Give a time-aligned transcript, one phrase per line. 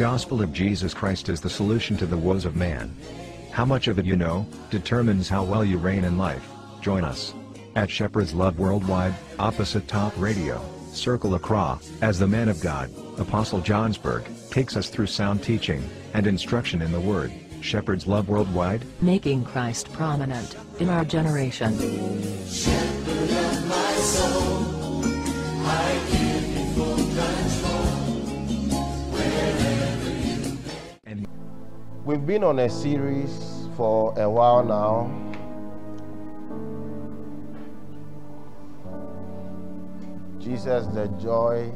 [0.00, 2.96] gospel of Jesus Christ is the solution to the woes of man.
[3.52, 6.42] How much of it you know, determines how well you reign in life.
[6.80, 7.34] Join us
[7.76, 13.60] at Shepherd's Love Worldwide, opposite Top Radio, Circle Accra, as the man of God, Apostle
[13.60, 17.30] Johnsberg, takes us through sound teaching and instruction in the Word.
[17.60, 21.76] Shepherd's Love Worldwide, making Christ prominent in our generation.
[32.10, 35.08] We've been on a series for a while now.
[40.40, 41.70] Jesus, the joy,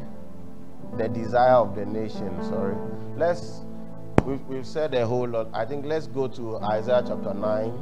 [0.96, 2.36] the desire of the nation.
[2.42, 2.74] Sorry.
[3.16, 3.60] Let's,
[4.24, 5.50] we've, we've said a whole lot.
[5.54, 7.72] I think let's go to Isaiah chapter 9.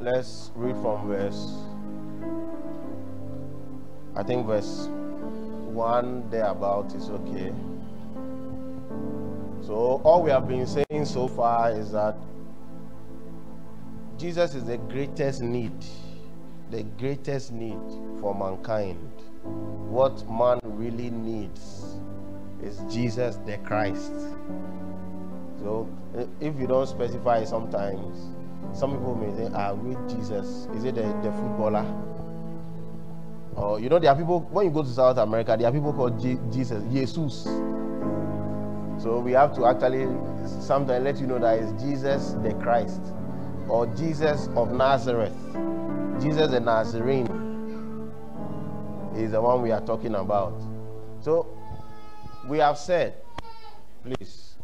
[0.00, 1.52] Let's read from verse,
[4.14, 7.52] I think verse 1 thereabout is okay.
[9.66, 12.16] So, all we have been saying so far is that
[14.18, 15.84] Jesus is the greatest need,
[16.70, 17.78] the greatest need
[18.20, 18.98] for mankind.
[19.88, 21.96] What man really needs
[22.62, 24.12] is Jesus the Christ.
[25.60, 25.88] So,
[26.40, 28.34] if you don't specify sometimes,
[28.76, 31.86] some people may say, Ah, with Jesus, is it the, the footballer?
[33.54, 35.92] Or, you know, there are people, when you go to South America, there are people
[35.92, 37.46] called Je- Jesus, Jesus.
[39.02, 40.06] So we have to actually
[40.60, 43.00] sometimes let you know that it's Jesus the Christ
[43.68, 45.34] or Jesus of Nazareth.
[46.22, 47.26] Jesus the Nazarene
[49.16, 50.54] is the one we are talking about.
[51.20, 51.48] So
[52.46, 53.14] we have said,
[54.04, 54.54] please,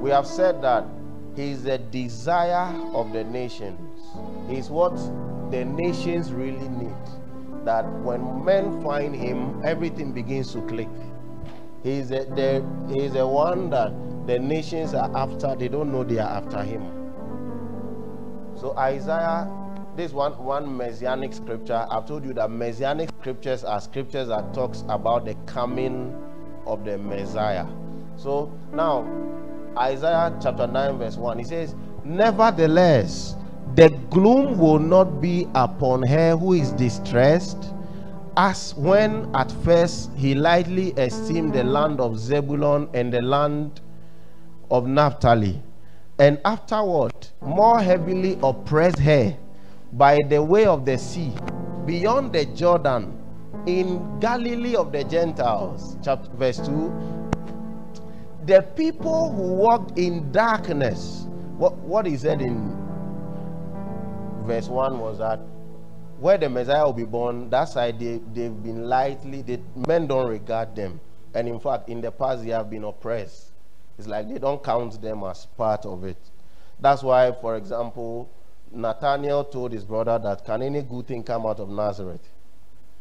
[0.00, 0.86] we have said that
[1.36, 4.00] he is the desire of the nations.
[4.48, 4.96] He's what
[5.50, 6.94] the nations really need.
[7.66, 10.88] That when men find him, everything begins to click.
[11.82, 13.92] He's a, the, he's the one that
[14.26, 15.56] the nations are after.
[15.56, 17.00] They don't know they are after him.
[18.54, 19.50] So Isaiah,
[19.96, 21.86] this one one messianic scripture.
[21.90, 26.14] I've told you that messianic scriptures are scriptures that talks about the coming
[26.66, 27.66] of the Messiah.
[28.16, 29.08] So now
[29.78, 31.74] Isaiah chapter 9, verse 1, he says,
[32.04, 33.36] Nevertheless,
[33.76, 37.72] the gloom will not be upon her who is distressed,
[38.40, 43.82] as when at first he lightly esteemed the land of Zebulun and the land
[44.70, 45.62] of Naphtali,
[46.18, 47.12] and afterward
[47.42, 49.36] more heavily oppressed her
[49.92, 51.34] by the way of the sea,
[51.84, 53.12] beyond the Jordan,
[53.66, 55.98] in Galilee of the Gentiles.
[56.02, 57.26] Chapter verse 2
[58.46, 61.26] the people who walked in darkness
[61.58, 62.74] what what he said in
[64.46, 65.40] verse 1 was that
[66.20, 70.28] where the messiah will be born that side they, they've been lightly they, men don't
[70.28, 71.00] regard them
[71.34, 73.52] and in fact in the past they have been oppressed
[73.98, 76.18] it's like they don't count them as part of it
[76.80, 78.28] that's why for example
[78.72, 82.28] nathaniel told his brother that can any good thing come out of nazareth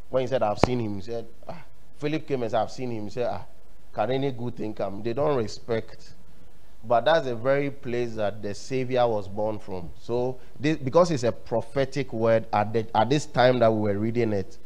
[0.09, 1.63] when he said i've seen him he said ah.
[1.97, 3.45] philip came and said i've seen him he said ah
[3.93, 5.01] can any good thing come?
[5.03, 6.13] They don't respect.
[6.83, 9.89] But that's the very place that the Savior was born from.
[9.99, 13.99] So, this, because it's a prophetic word, at, the, at this time that we were
[13.99, 14.57] reading it,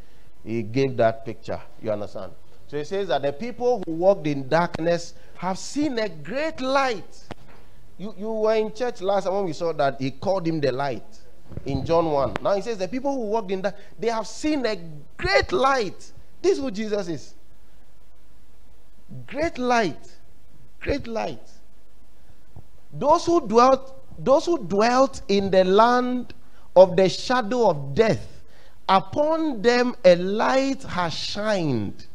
[0.44, 1.60] he gave that picture.
[1.82, 2.32] You understand?
[2.68, 7.24] So, he says that the people who walked in darkness have seen a great light.
[7.98, 10.72] You, you were in church last time when we saw that he called him the
[10.72, 11.20] light
[11.66, 12.38] in John 1.
[12.42, 14.76] Now, he says the people who walked in that, they have seen a
[15.16, 16.12] great light.
[16.40, 17.34] This is who Jesus is
[19.26, 20.16] great light
[20.80, 21.48] great light
[22.94, 26.34] those who dwelt those who dwelt in the land
[26.76, 28.42] of the shadow of death
[28.88, 32.06] upon them a light has shined.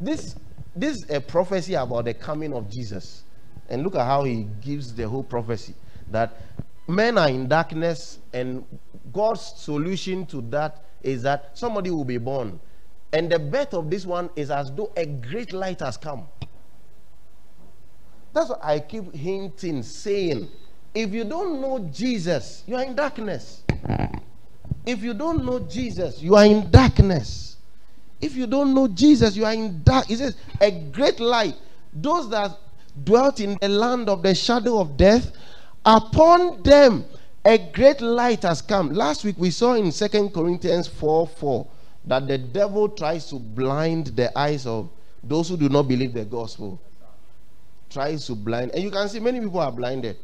[0.00, 0.36] This
[0.76, 3.24] this is a prophecy about the coming of jesus.
[3.68, 5.74] And look at how he gives the whole prophecy
[6.10, 6.36] that
[6.86, 8.64] men are in darkness and
[9.12, 12.60] god's solution to that is that somebody will be born.
[13.12, 16.26] And the birth of this one is as though a great light has come.
[18.34, 20.48] That's what I keep hinting, saying.
[20.92, 23.62] If you don't know Jesus, you are in darkness.
[24.84, 27.56] If you don't know Jesus, you are in darkness.
[28.20, 30.06] If you don't know Jesus, you are in dark.
[30.06, 31.54] He says, a great light.
[31.92, 32.58] Those that
[33.04, 35.32] dwelt in the land of the shadow of death,
[35.84, 37.04] upon them
[37.44, 38.90] a great light has come.
[38.92, 41.66] Last week we saw in Second Corinthians 4 4
[42.06, 44.88] that the devil tries to blind the eyes of
[45.22, 46.80] those who do not believe the gospel.
[47.94, 50.16] Tries to blind, and you can see many people are blinded.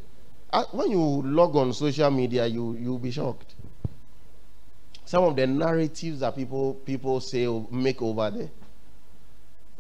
[0.53, 3.55] Uh, When you log on social media, you you'll be shocked.
[5.05, 8.51] Some of the narratives that people people say make over there.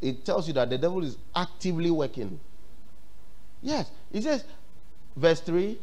[0.00, 2.38] it tells you that the devil is actively working.
[3.60, 4.44] Yes, it says,
[5.16, 5.76] verse 3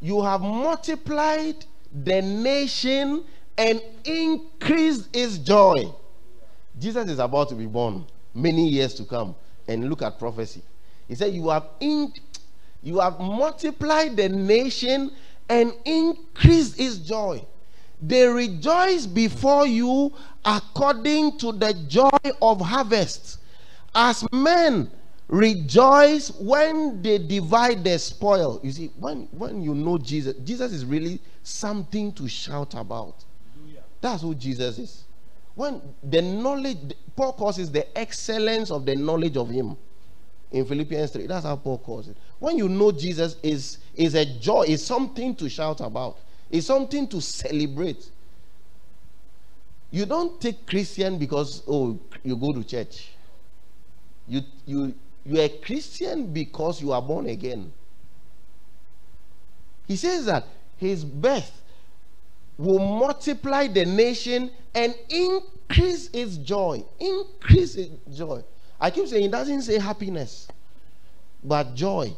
[0.00, 3.24] You have multiplied the nation
[3.56, 5.92] and increased its joy.
[6.78, 8.06] Jesus is about to be born
[8.38, 9.34] many years to come.
[9.66, 10.62] And look at prophecy.
[11.08, 12.12] He said, You have in,
[12.82, 15.10] you have multiplied the nation
[15.48, 17.44] and increased its joy.
[18.00, 20.12] They rejoice before you
[20.44, 23.38] according to the joy of harvest.
[23.94, 24.90] As men
[25.26, 28.60] rejoice when they divide the spoil.
[28.62, 33.24] You see, when, when you know Jesus, Jesus is really something to shout about.
[34.00, 35.04] That's who Jesus is.
[35.58, 39.76] When the knowledge, Paul calls it the excellence of the knowledge of Him
[40.52, 41.26] in Philippians 3.
[41.26, 42.16] That's how Paul calls it.
[42.38, 46.18] When you know Jesus is, is a joy, is something to shout about,
[46.48, 48.08] is something to celebrate.
[49.90, 53.08] You don't take Christian because oh you go to church.
[54.28, 54.94] You you
[55.26, 57.72] you are a Christian because you are born again.
[59.88, 60.46] He says that
[60.76, 61.50] his birth
[62.58, 66.84] will multiply the nation and increase its joy.
[66.98, 68.42] Increase its joy.
[68.80, 70.48] I keep saying it doesn't say happiness,
[71.42, 72.12] but joy.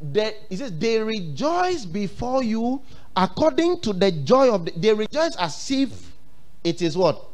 [0.00, 2.82] That he says they rejoice before you
[3.14, 6.12] according to the joy of the, they rejoice as if
[6.64, 7.24] it is what?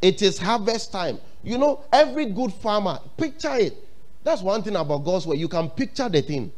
[0.00, 1.18] It is harvest time.
[1.42, 3.76] You know, every good farmer, picture it.
[4.24, 5.38] That's one thing about God's word.
[5.38, 6.52] You can picture the thing.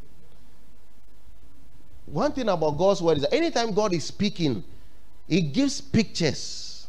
[2.14, 4.62] One thing about God's word is that anytime God is speaking,
[5.26, 6.86] He gives pictures.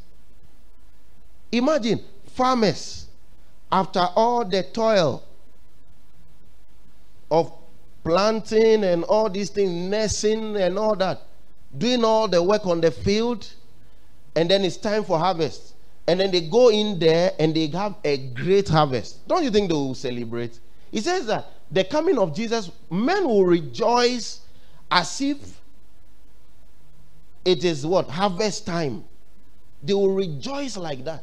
[1.52, 3.08] Imagine farmers
[3.72, 5.24] after all the toil
[7.32, 7.52] of
[8.04, 11.24] planting and all these things, nursing and all that,
[11.76, 13.52] doing all the work on the field,
[14.36, 15.74] and then it's time for harvest.
[16.06, 19.28] And then they go in there and they have a great harvest.
[19.28, 20.60] Don't you think they will celebrate?
[20.92, 24.42] He says that the coming of Jesus, men will rejoice
[24.96, 25.60] as if
[27.44, 28.10] it is what?
[28.10, 29.04] Harvest time.
[29.84, 31.22] They will rejoice like that.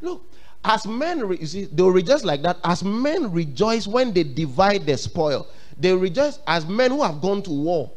[0.00, 0.24] Look,
[0.64, 2.58] as men, you see, they will rejoice like that.
[2.64, 5.46] As men rejoice when they divide the spoil,
[5.78, 7.92] they rejoice as men who have gone to war,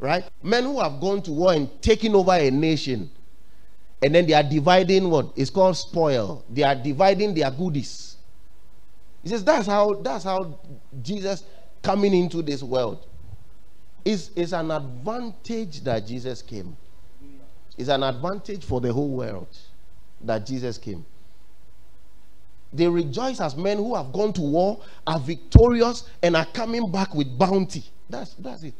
[0.00, 0.24] right?
[0.42, 3.08] Men who have gone to war and taken over a nation,
[4.02, 6.44] and then they are dividing what is called spoil.
[6.50, 8.16] They are dividing their goodies.
[9.22, 10.58] He says that's how that's how
[11.02, 11.44] Jesus
[11.82, 13.06] coming into this world.
[14.04, 16.76] Is is an advantage that Jesus came.
[17.76, 19.48] It's an advantage for the whole world
[20.20, 21.04] that Jesus came.
[22.72, 27.14] They rejoice as men who have gone to war, are victorious, and are coming back
[27.14, 27.84] with bounty.
[28.10, 28.74] That's, that's it.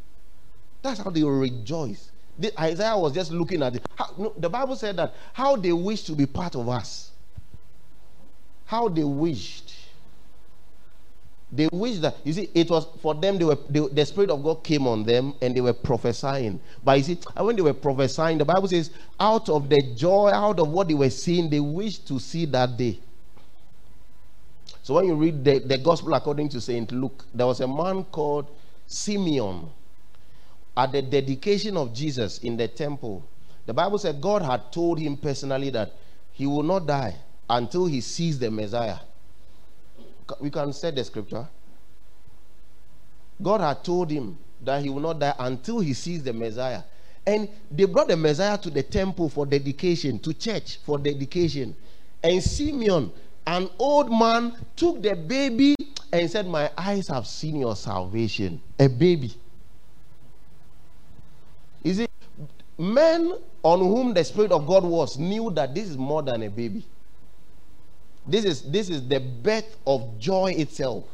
[0.83, 2.11] That's how they rejoice.
[2.39, 3.83] The, Isaiah was just looking at it.
[3.95, 7.13] How, no, the Bible said that how they wish to be part of us.
[8.67, 9.64] How they wished.
[11.55, 14.43] They wished that, you see, it was for them, they were, they, the Spirit of
[14.43, 16.59] God came on them and they were prophesying.
[16.83, 18.91] But you see, when they were prophesying, the Bible says,
[19.21, 22.77] out of the joy, out of what they were seeing, they wished to see that
[22.77, 22.99] day.
[24.83, 26.91] So when you read the, the gospel according to St.
[26.91, 28.51] Luke, there was a man called
[28.87, 29.71] Simeon
[30.77, 33.25] at the dedication of Jesus in the temple.
[33.67, 35.93] The Bible said God had told him personally that
[36.33, 37.15] he will not die
[37.49, 38.99] until he sees the Messiah.
[40.41, 41.47] We can say the scripture.
[43.43, 46.83] God had told him that he will not die until he sees the Messiah.
[47.27, 51.75] And they brought the Messiah to the temple for dedication, to church for dedication.
[52.23, 53.11] And Simeon
[53.47, 55.75] an old man took the baby
[56.13, 58.61] and said, My eyes have seen your salvation.
[58.79, 59.35] A baby.
[61.83, 62.11] Is it
[62.79, 66.49] men on whom the Spirit of God was knew that this is more than a
[66.49, 66.87] baby.
[68.27, 71.05] This is, this is the birth of joy itself.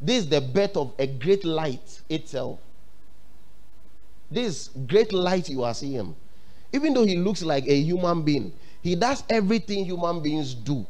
[0.00, 2.58] This is the birth of a great light itself.
[4.30, 6.14] This great light you are seeing.
[6.72, 8.52] Even though he looks like a human being,
[8.82, 10.86] he does everything human beings do.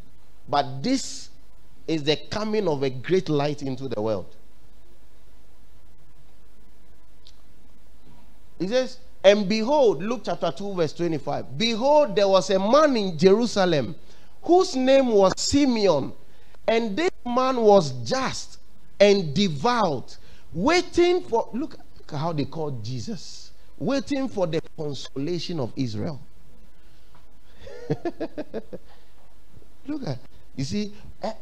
[0.48, 1.30] But this
[1.86, 4.34] is the coming of a great light into the world.
[8.58, 11.58] He says, And behold, Luke chapter 2, verse 25.
[11.58, 13.94] Behold, there was a man in Jerusalem
[14.44, 16.12] whose name was Simeon,
[16.66, 18.58] and this man was just
[19.00, 20.16] and devout,
[20.52, 26.20] waiting for look, look how they called Jesus, waiting for the consolation of Israel.
[29.86, 30.18] look at
[30.56, 31.32] you see, eh,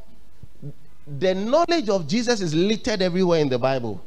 [1.07, 4.03] the knowledge of Jesus is littered everywhere in the Bible.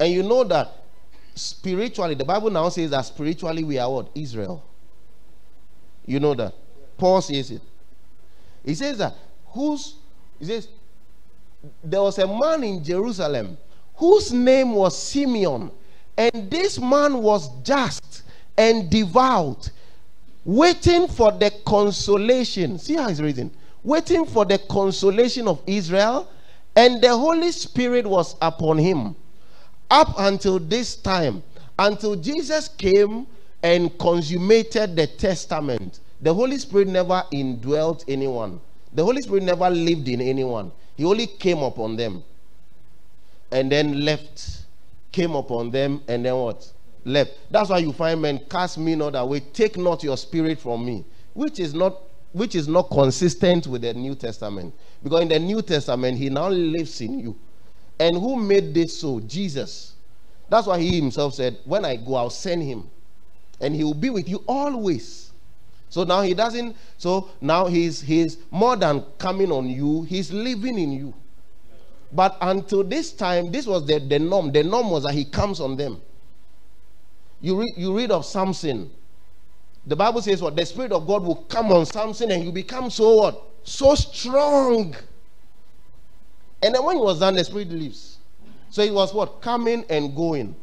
[0.00, 0.84] And you know that
[1.34, 4.10] spiritually, the Bible now says that spiritually we are what?
[4.14, 4.64] Israel.
[6.06, 6.54] You know that.
[6.98, 7.62] Paul says it.
[8.64, 9.14] He says that
[9.46, 9.96] whose
[10.38, 10.68] he says
[11.82, 13.56] there was a man in Jerusalem
[13.94, 15.70] whose name was Simeon,
[16.16, 18.22] and this man was just
[18.56, 19.70] and devout,
[20.44, 22.78] waiting for the consolation.
[22.78, 23.50] See how he's reading.
[23.84, 26.28] Waiting for the consolation of Israel,
[26.76, 29.16] and the Holy Spirit was upon him.
[29.90, 31.42] Up until this time,
[31.78, 33.26] until Jesus came
[33.62, 38.60] and consummated the testament, the Holy Spirit never indwelt anyone.
[38.92, 40.72] The Holy Spirit never lived in anyone.
[40.96, 42.22] He only came upon them
[43.50, 44.60] and then left.
[45.10, 46.70] Came upon them and then what?
[47.04, 47.32] Left.
[47.50, 51.04] That's why you find men cast me not away, take not your spirit from me,
[51.34, 51.98] which is not
[52.32, 54.74] which is not consistent with the New Testament.
[55.02, 57.36] Because in the New Testament, he now lives in you.
[58.00, 59.20] And who made this so?
[59.20, 59.94] Jesus.
[60.48, 62.88] That's why he himself said, When I go, I'll send him.
[63.62, 65.32] And he will be with you always.
[65.88, 70.78] So now he doesn't, so now he's he's more than coming on you, he's living
[70.78, 71.14] in you.
[72.12, 74.52] But until this time, this was the, the norm.
[74.52, 76.00] The norm was that he comes on them.
[77.40, 78.90] You read, you read of Samson.
[79.86, 82.90] The Bible says what the Spirit of God will come on Samson and you become
[82.90, 83.42] so what?
[83.64, 84.94] So strong.
[86.62, 88.18] And then when he was done, the Spirit leaves.
[88.70, 89.40] So it was what?
[89.42, 90.54] Coming and going.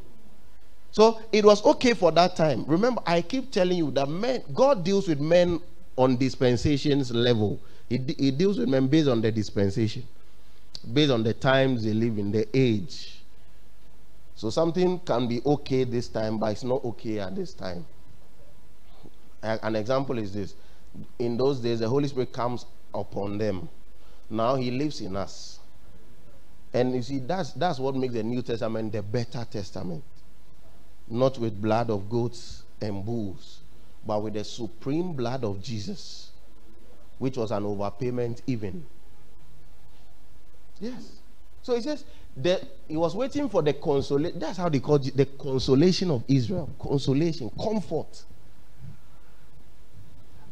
[0.91, 2.65] So it was okay for that time.
[2.65, 5.61] Remember, I keep telling you that men, God deals with men
[5.97, 7.59] on dispensations level.
[7.89, 10.07] He, he deals with men based on the dispensation,
[10.93, 13.21] based on the times they live in, the age.
[14.35, 17.85] So something can be okay this time, but it's not okay at this time.
[19.41, 20.53] An example is this.
[21.19, 23.69] In those days, the Holy Spirit comes upon them.
[24.29, 25.59] Now he lives in us.
[26.73, 30.03] And you see, that's, that's what makes the New Testament the better testament
[31.09, 33.59] not with blood of goats and bulls,
[34.05, 36.31] but with the supreme blood of Jesus,
[37.17, 38.85] which was an overpayment even.
[40.79, 41.19] Yes.
[41.61, 42.05] So he says
[42.37, 44.39] that he was waiting for the consolation.
[44.39, 46.69] That's how they call it the consolation of Israel.
[46.79, 48.23] Consolation, comfort.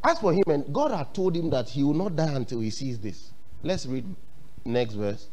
[0.04, 2.70] As for him, and God had told him that he will not die until he
[2.70, 3.32] sees this.
[3.64, 4.06] Let's read
[4.64, 5.28] next verse.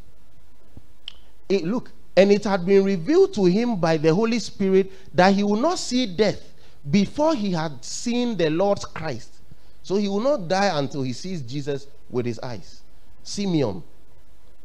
[1.49, 5.43] It, look, and it had been revealed to him by the Holy Spirit that he
[5.43, 6.55] will not see death
[6.89, 9.41] before he had seen the Lord Christ.
[9.83, 12.83] So he will not die until he sees Jesus with his eyes.
[13.23, 13.83] Simeon.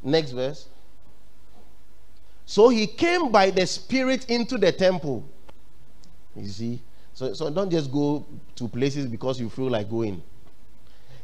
[0.03, 0.67] Next verse.
[2.45, 5.27] So he came by the Spirit into the temple.
[6.35, 6.81] You see?
[7.13, 8.25] So, so don't just go
[8.55, 10.21] to places because you feel like going.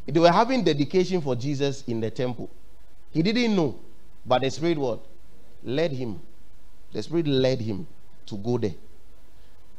[0.05, 2.49] They were having dedication for Jesus in the temple.
[3.11, 3.79] He didn't know,
[4.25, 4.99] but the Spirit what?
[5.65, 6.21] Led him.
[6.93, 7.85] The Spirit led him
[8.27, 8.75] to go there.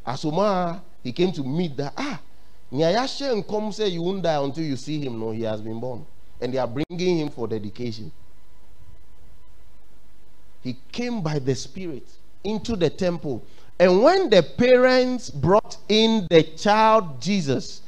[0.04, 1.94] Asoma, he came to meet that.
[1.96, 2.20] Ah,
[2.72, 5.18] Nyayashe and come say you won't die until you see him.
[5.18, 6.04] No, he has been born.
[6.40, 8.12] And they are bringing him for dedication.
[10.62, 12.06] He came by the Spirit
[12.44, 13.42] into the temple.
[13.78, 17.82] And when the parents brought in the child Jesus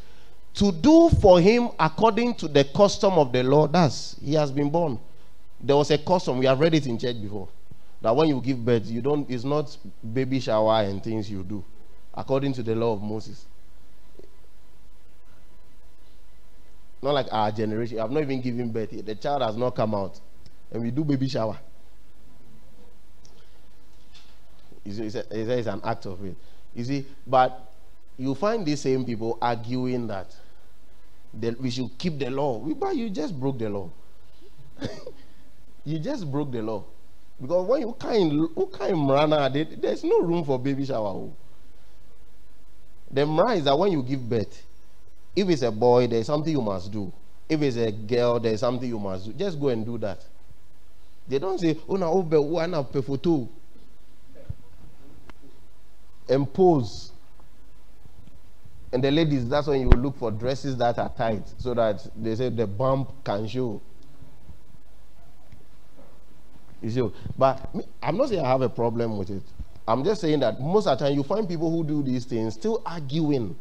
[0.55, 4.71] to do for him according to the custom of the Lord, that's he has been
[4.71, 4.99] born.
[5.61, 7.49] There was a custom, we have read it in church before
[8.01, 9.77] that when you give birth, you don't, it's not
[10.13, 11.65] baby shower and things you do,
[12.15, 13.47] according to the law of Moses.
[17.03, 18.01] Not like our generation.
[18.01, 19.07] I've not even given birth yet.
[19.07, 20.19] The child has not come out.
[20.71, 21.59] And we do baby shower.
[24.85, 26.37] It's, a, it's an act of it.
[26.75, 27.73] You see, but
[28.17, 30.35] you find these same people arguing that,
[31.35, 32.59] that we should keep the law.
[32.59, 33.91] But you just broke the law.
[35.85, 36.85] you just broke the law.
[37.41, 41.09] Because when you kind who kind mrana, there's no room for baby shower.
[41.09, 41.33] Oh.
[43.11, 44.65] The mra is that when you give birth,
[45.37, 47.13] if it's a boy, there's something you must do.
[47.49, 49.33] If it's a girl, there's something you must do.
[49.33, 50.25] Just go and do that.
[51.29, 53.49] They don't say, oh, now, oh, one oh, up photo.
[56.29, 57.13] Impose.
[58.93, 62.35] And the ladies, that's when you look for dresses that are tight so that they
[62.35, 63.81] say the bump can show.
[66.81, 69.43] You but I'm not saying I have a problem with it.
[69.87, 72.55] I'm just saying that most of the time you find people who do these things
[72.55, 73.57] still arguing.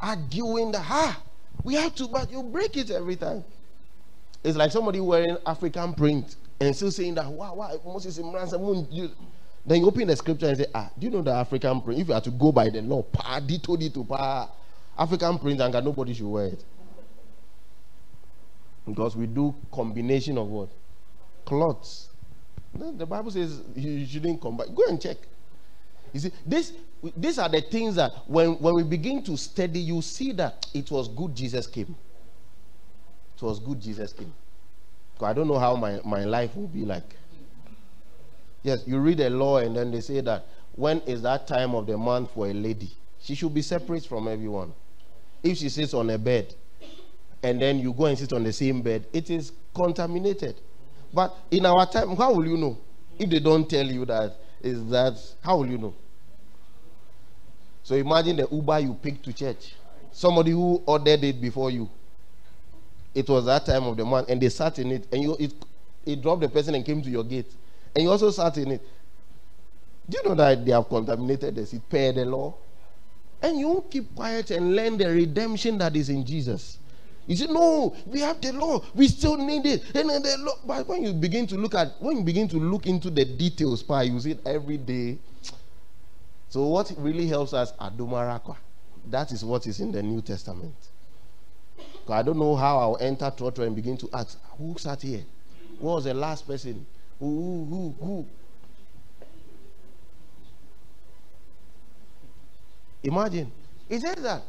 [0.00, 1.22] Arguing that, ah,
[1.64, 3.44] we have to, but you break it every time.
[4.44, 9.10] It's like somebody wearing African print and still saying that, wow, wow, Moses you,
[9.66, 12.00] then you open the scripture and say, ah, do you know the African print?
[12.00, 14.48] If you have to go by the law, pa, dito, dito, pa,
[14.98, 16.64] African print, and nobody should wear it.
[18.86, 20.68] Because we do combination of what?
[21.50, 22.08] Clothes.
[22.72, 24.72] The Bible says you shouldn't combine.
[24.72, 25.16] Go and check.
[26.12, 26.72] You see, this
[27.16, 30.88] these are the things that when, when we begin to study, you see that it
[30.92, 31.96] was good Jesus came.
[33.36, 34.32] It was good Jesus came.
[35.20, 37.16] I don't know how my, my life will be like.
[38.62, 41.86] Yes, you read a law and then they say that when is that time of
[41.86, 42.90] the month for a lady?
[43.20, 44.72] She should be separate from everyone.
[45.42, 46.54] If she sits on a bed
[47.42, 50.60] and then you go and sit on the same bed, it is contaminated.
[51.12, 52.78] But in our time, how will you know?
[53.18, 55.94] If they don't tell you that, is that, how will you know?
[57.82, 59.74] So imagine the Uber you picked to church.
[60.12, 61.88] Somebody who ordered it before you.
[63.14, 65.52] It was that time of the month, and they sat in it, and you it,
[66.06, 67.50] it dropped the person and came to your gate.
[67.94, 68.82] And you also sat in it.
[70.08, 72.54] Do you know that they have contaminated the seat per the law?
[73.42, 76.78] And you keep quiet and learn the redemption that is in Jesus.
[77.26, 79.84] You say, No, we have the law, we still need it.
[79.94, 82.56] And then the law, but when you begin to look at when you begin to
[82.56, 85.18] look into the details, pa, you see it every day
[86.50, 88.56] so what really helps us adumarakwa.
[89.08, 90.74] That is what is in the New Testament.
[92.08, 95.22] I don't know how I'll enter Trotro and begin to ask, who sat here?
[95.78, 96.84] Who was the last person?
[97.20, 98.26] Who, who, who, who?
[103.04, 103.52] Imagine.
[103.88, 104.42] He says that.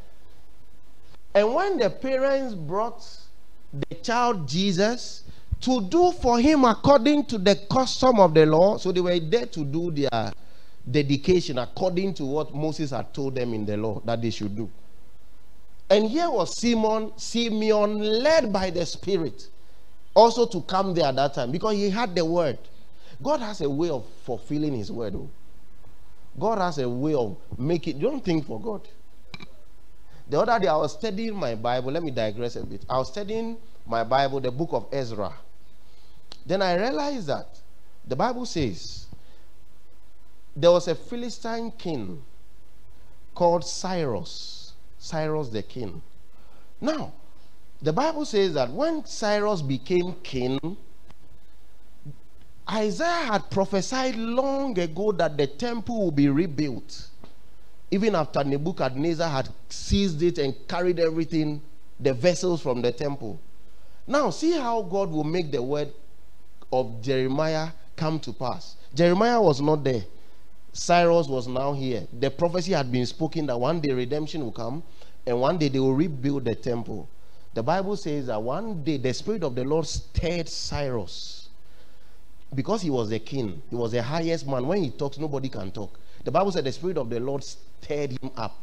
[1.33, 3.05] And when the parents brought
[3.73, 5.23] the child Jesus
[5.61, 9.45] to do for him according to the custom of the law, so they were there
[9.45, 10.33] to do their
[10.89, 14.69] dedication according to what Moses had told them in the law that they should do.
[15.89, 19.49] And here was Simon, Simeon, led by the Spirit,
[20.15, 22.57] also to come there at that time because he had the word.
[23.21, 25.15] God has a way of fulfilling his word.
[25.15, 25.29] Oh.
[26.39, 27.99] God has a way of making.
[27.99, 28.87] Don't think for God.
[30.31, 31.91] The other day I was studying my Bible.
[31.91, 32.85] Let me digress a bit.
[32.89, 35.33] I was studying my Bible, the book of Ezra.
[36.45, 37.59] Then I realized that
[38.07, 39.07] the Bible says
[40.55, 42.23] there was a Philistine king
[43.35, 44.71] called Cyrus.
[44.97, 46.01] Cyrus the king.
[46.79, 47.11] Now,
[47.81, 50.77] the Bible says that when Cyrus became king,
[52.71, 57.10] Isaiah had prophesied long ago that the temple will be rebuilt.
[57.91, 61.61] Even after Nebuchadnezzar had seized it and carried everything,
[61.99, 63.39] the vessels from the temple.
[64.07, 65.89] Now, see how God will make the word
[66.71, 68.75] of Jeremiah come to pass.
[68.95, 70.03] Jeremiah was not there.
[70.73, 72.07] Cyrus was now here.
[72.17, 74.83] The prophecy had been spoken that one day redemption will come
[75.25, 77.09] and one day they will rebuild the temple.
[77.53, 81.49] The Bible says that one day the Spirit of the Lord stirred Cyrus
[82.55, 84.65] because he was the king, he was the highest man.
[84.65, 85.97] When he talks, nobody can talk.
[86.23, 88.57] The Bible said the Spirit of the Lord stirred him up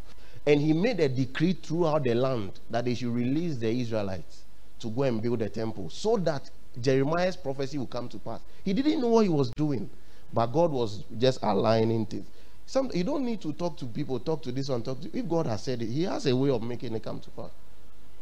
[0.46, 4.42] and he made a decree throughout the land that they should release the Israelites
[4.80, 8.40] to go and build the temple so that Jeremiah's prophecy will come to pass.
[8.64, 9.90] He didn't know what he was doing.
[10.32, 12.26] But God was just aligning things.
[12.66, 15.18] Some, you don't need to talk to people, talk to this one, talk to.
[15.18, 17.50] If God has said it, He has a way of making it come to pass.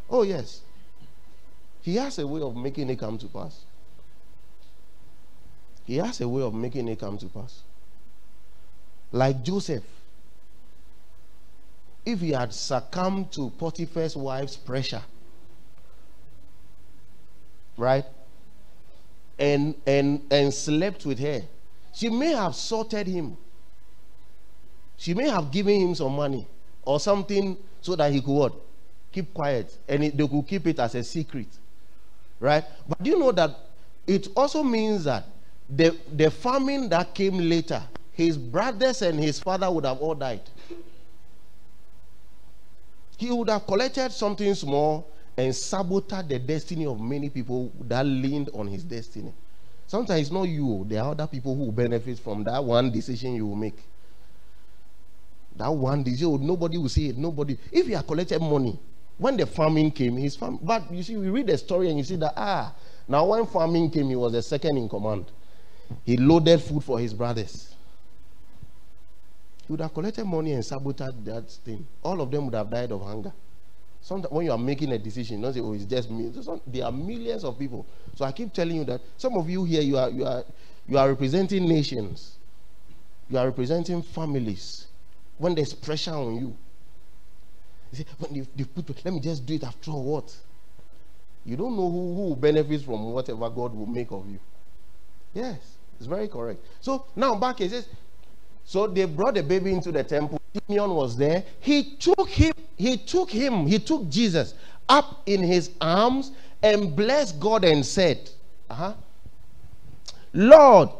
[0.09, 0.61] Oh, yes.
[1.83, 3.62] He has a way of making it come to pass.
[5.85, 7.62] He has a way of making it come to pass.
[9.12, 9.85] Like Joseph.
[12.05, 15.03] If he had succumbed to Potiphar's wife's pressure,
[17.77, 18.05] right?
[19.38, 21.42] And and and slept with her
[21.97, 23.38] she may have sorted him.
[24.99, 26.47] She may have given him some money
[26.85, 28.53] or something so that he could what?
[29.11, 29.75] Keep quiet.
[29.88, 31.47] And it, they could keep it as a secret.
[32.38, 32.64] Right?
[32.87, 33.51] But do you know that
[34.07, 35.25] it also means that
[35.71, 37.83] the, the famine that came later,
[38.17, 40.41] his brothers and his father would have all died.
[43.19, 48.49] He would have collected something small and sabotaged the destiny of many people that leaned
[48.55, 49.35] on his destiny.
[49.87, 53.47] Sometimes it's not you, there are other people who benefit from that one decision you
[53.47, 53.79] will make.
[55.57, 57.19] That one decision, oh, nobody will see it.
[57.19, 57.59] Nobody.
[57.71, 58.79] If he had collected money,
[59.19, 62.05] when the famine came, his fam- but you see, we read the story and you
[62.05, 62.75] see that ah,
[63.07, 65.27] now when famine came, he was the second in command.
[66.05, 67.76] He loaded food for his brothers.
[69.69, 71.87] Would have collected money and sabotaged that thing.
[72.03, 73.33] All of them would have died of hunger.
[74.01, 76.31] Sometimes when you are making a decision, don't say, "Oh, it's just me."
[76.67, 77.85] There are millions of people.
[78.15, 80.45] So I keep telling you that some of you here, you are you are
[80.87, 82.37] you are representing nations,
[83.29, 84.87] you are representing families.
[85.39, 86.57] When there's pressure on you,
[87.91, 90.37] you say, "When you put, let me just do it after all." What?
[91.45, 94.39] You don't know who who benefits from whatever God will make of you.
[95.35, 95.59] Yes,
[95.99, 96.61] it's very correct.
[96.81, 97.89] So now back it says,
[98.67, 100.39] so they brought the baby into the temple.
[100.69, 101.43] Simeon was there.
[101.61, 104.55] He took him he took him, he took Jesus
[104.89, 108.29] up in his arms and blessed God and said,
[108.69, 108.93] uh-huh,
[110.35, 110.91] Lord,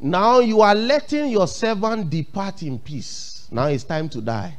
[0.00, 3.46] Now you are letting your servant depart in peace.
[3.50, 4.56] Now it's time to die.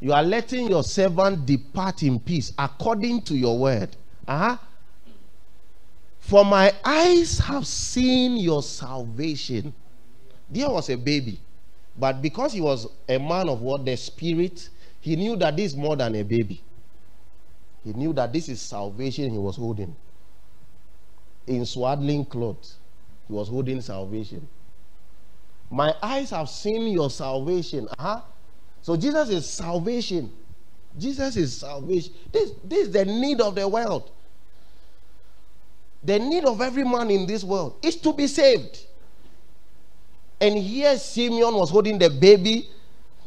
[0.00, 3.96] You are letting your servant depart in peace according to your word.
[4.26, 4.56] Uh-huh.
[6.18, 9.72] For my eyes have seen your salvation.
[10.48, 11.40] There was a baby,
[11.98, 14.68] but because he was a man of what the spirit,
[15.00, 16.62] he knew that this is more than a baby.
[17.84, 19.94] He knew that this is salvation he was holding.
[21.46, 22.76] In swaddling clothes,
[23.28, 24.46] he was holding salvation.
[25.70, 27.88] My eyes have seen your salvation.
[27.98, 28.20] Uh-huh.
[28.82, 30.32] So Jesus is salvation.
[30.98, 32.12] Jesus is salvation.
[32.32, 34.10] This, this is the need of the world.
[36.04, 38.85] The need of every man in this world is to be saved.
[40.40, 42.68] And here Simeon was holding the baby.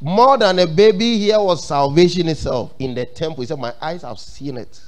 [0.01, 3.41] More than a baby, here was salvation itself in the temple.
[3.41, 4.79] He said, My eyes have seen it.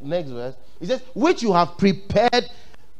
[0.00, 0.54] Next verse.
[0.78, 2.48] He says, Which you have prepared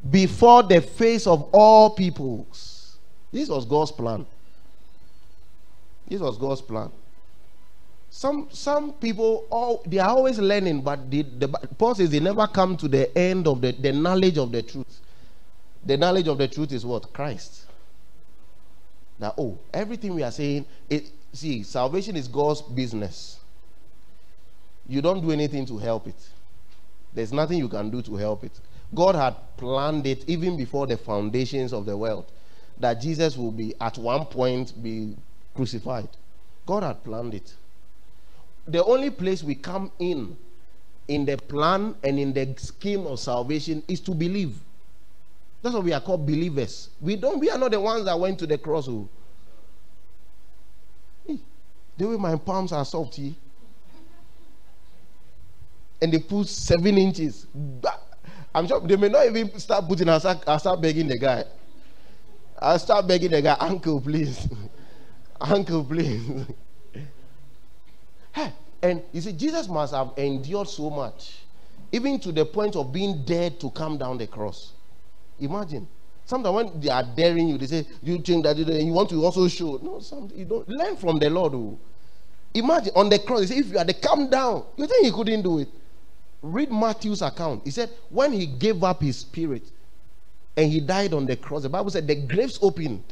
[0.09, 2.97] before the face of all peoples.
[3.31, 4.25] This was God's plan.
[6.07, 6.91] This was God's plan.
[8.09, 12.47] Some some people all they are always learning, but the, the Paul says they never
[12.47, 15.01] come to the end of the, the knowledge of the truth.
[15.85, 17.13] The knowledge of the truth is what?
[17.13, 17.66] Christ.
[19.19, 23.39] That oh, everything we are saying, it see, salvation is God's business.
[24.87, 26.29] You don't do anything to help it.
[27.13, 28.59] There's nothing you can do to help it.
[28.93, 32.31] God had planned it even before the foundations of the world
[32.79, 35.15] that Jesus will be at one point be
[35.55, 36.09] crucified.
[36.65, 37.53] God had planned it.
[38.67, 40.37] The only place we come in
[41.07, 44.57] in the plan and in the scheme of salvation is to believe.
[45.61, 46.89] That's what we are called believers.
[47.01, 48.87] We don't we are not the ones that went to the cross.
[48.87, 49.09] Oh.
[51.97, 53.31] the way my palms are soft, eh?
[56.01, 57.47] and they put seven inches.
[58.53, 60.09] I'm sure they may not even start putting.
[60.09, 61.43] i start, i start begging the guy.
[62.59, 64.47] I'll start begging the guy, Uncle, please.
[65.41, 66.47] Uncle, please.
[68.81, 71.37] and you see, Jesus must have endured so much,
[71.91, 74.73] even to the point of being dead to come down the cross.
[75.39, 75.87] Imagine.
[76.25, 79.47] Sometimes when they are daring you, they say, You think that you want to also
[79.47, 79.79] show.
[79.81, 81.53] No, some, you don't learn from the Lord.
[81.53, 81.79] Who, oh.
[82.53, 85.59] imagine on the cross, If you had the come down, you think he couldn't do
[85.59, 85.69] it?
[86.41, 87.61] Read Matthew's account.
[87.63, 89.63] He said, when he gave up his spirit
[90.55, 93.03] and he died on the cross, the Bible said the graves opened.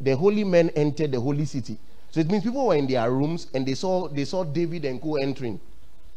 [0.00, 1.78] The holy men entered the holy city.
[2.10, 5.00] So it means people were in their rooms and they saw they saw David and
[5.00, 5.60] co entering.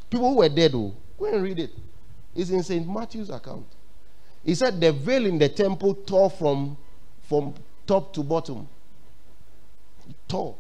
[0.10, 1.72] People who were dead, oh, go and read it.
[2.36, 2.88] It's in St.
[2.88, 3.66] Matthew's account.
[4.44, 6.78] He said the veil in the temple tore from
[7.24, 7.54] from
[7.86, 8.68] top to bottom.
[10.28, 10.56] Tore.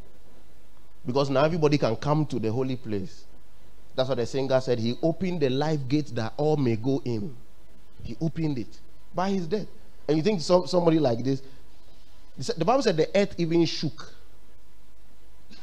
[1.06, 3.26] Because now everybody can come to the holy place.
[3.96, 4.80] That's what the singer said.
[4.80, 7.36] He opened the life gate that all may go in.
[8.04, 8.80] He opened it
[9.14, 9.68] by his death.
[10.08, 11.42] And you think some, somebody like this,
[12.58, 14.14] the Bible said the earth even shook.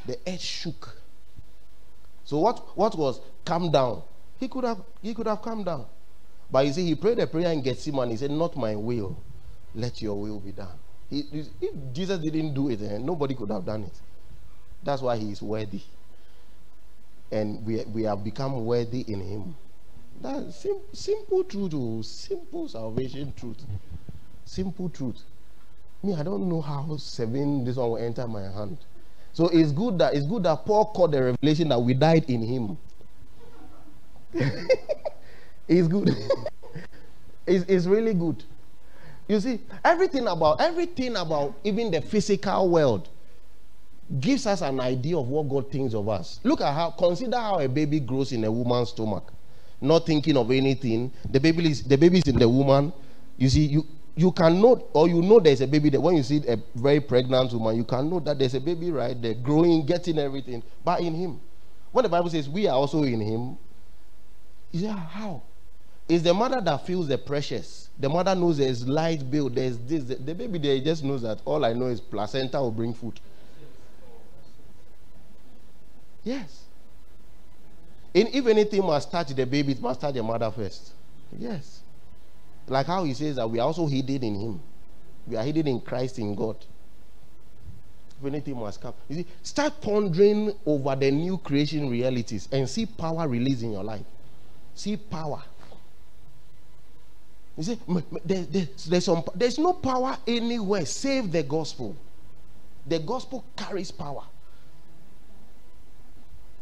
[0.05, 0.97] The earth shook.
[2.25, 4.03] So what, what was come down?
[4.39, 5.85] He could have he could have come down.
[6.51, 8.11] But you see, he prayed a prayer in Gethsemane.
[8.11, 9.17] He said, Not my will,
[9.75, 10.77] let your will be done.
[11.09, 11.23] He,
[11.61, 14.01] if Jesus didn't do it, then nobody could have done it.
[14.83, 15.81] That's why he is worthy
[17.31, 19.55] and we, we have become worthy in him.
[20.21, 23.63] That sim- simple truth, oh, simple salvation truth.
[24.45, 25.21] Simple truth.
[26.03, 28.77] Me, I don't know how seven this one will enter my hand.
[29.33, 32.41] So it's good that it's good that Paul called the revelation that we died in
[32.41, 32.77] him.
[35.67, 36.09] it's good.
[37.47, 38.43] it's, it's really good.
[39.27, 43.09] You see, everything about everything about even the physical world
[44.19, 46.39] gives us an idea of what God thinks of us.
[46.43, 49.33] Look at how, consider how a baby grows in a woman's stomach,
[49.81, 51.11] not thinking of anything.
[51.29, 52.93] The baby is the baby is in the woman.
[53.37, 55.99] You see, you you can know or you know there's a baby there.
[55.99, 59.21] When you see a very pregnant woman, you can know that there's a baby right
[59.21, 61.41] there, growing, getting everything, but in him.
[61.91, 63.57] When the Bible says we are also in him,
[64.71, 65.41] you say, ah, how?
[66.09, 67.89] It's the mother that feels the precious.
[67.99, 70.03] The mother knows there's light bill, there's this.
[70.03, 73.19] The, the baby there just knows that all I know is placenta will bring food.
[76.23, 76.63] Yes.
[78.13, 80.91] And if anything must touch the baby, it must touch the mother first.
[81.37, 81.81] Yes.
[82.67, 84.59] Like how he says that we are also hidden in him.
[85.25, 86.57] We are hidden in Christ in God.
[88.19, 88.93] If anything must come.
[89.07, 93.83] You see, start pondering over the new creation realities and see power released in your
[93.83, 94.05] life.
[94.73, 95.43] See power.
[97.57, 97.79] You see,
[98.23, 101.95] there's, there's, some, there's no power anywhere save the gospel.
[102.85, 104.23] The gospel carries power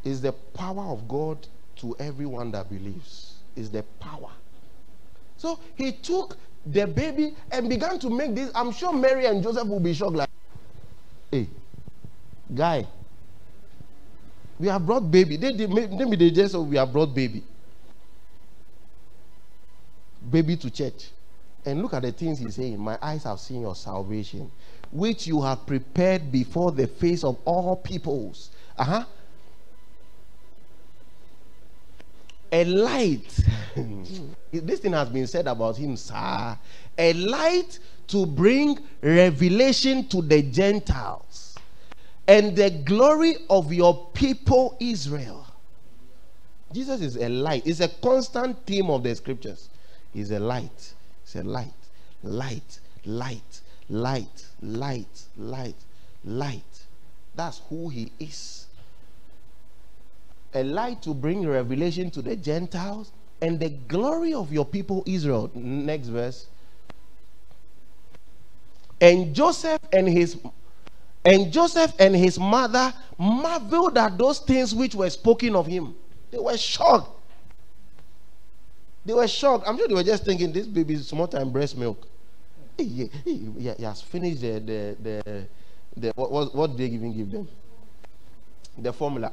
[0.06, 1.46] is the power of God
[1.78, 3.34] to everyone that believes.
[3.56, 4.32] Is the power.
[5.38, 8.52] So he took the baby and began to make this.
[8.54, 10.30] I'm sure Mary and Joseph will be shocked, like,
[11.32, 11.48] hey,
[12.54, 12.86] guy,
[14.60, 15.38] we have brought baby.
[15.38, 17.44] They, they, maybe they just say we have brought baby.
[20.30, 21.10] Baby to church.
[21.66, 22.80] And look at the things he's saying.
[22.80, 24.52] My eyes have seen your salvation,
[24.92, 28.52] which you have prepared before the face of all peoples.
[28.78, 29.06] Uh huh.
[32.52, 33.40] A light.
[34.52, 36.58] this thing has been said about him, sir.
[36.98, 41.56] A light to bring revelation to the Gentiles
[42.28, 45.46] and the glory of your people Israel.
[46.72, 47.66] Jesus is a light.
[47.66, 49.70] It's a constant theme of the scriptures.
[50.16, 50.94] He's a light.
[51.26, 51.74] He's a light.
[52.24, 52.80] Light.
[53.06, 53.62] Light.
[53.90, 54.46] Light.
[54.62, 55.24] Light.
[55.38, 55.76] Light.
[56.24, 56.84] Light.
[57.36, 58.68] That's who he is.
[60.54, 65.52] A light to bring revelation to the Gentiles and the glory of your people Israel.
[65.54, 66.48] Next verse.
[69.02, 70.38] And Joseph and his
[71.26, 75.94] and Joseph and his mother marveled at those things which were spoken of him.
[76.32, 77.15] They were shocked.
[79.06, 79.66] They were shocked.
[79.68, 82.08] I'm sure they were just thinking this baby is small time breast milk.
[82.78, 85.48] He, he, he, he has finished the the the,
[85.96, 87.48] the what, what, what they even give them?
[88.78, 89.32] The formula.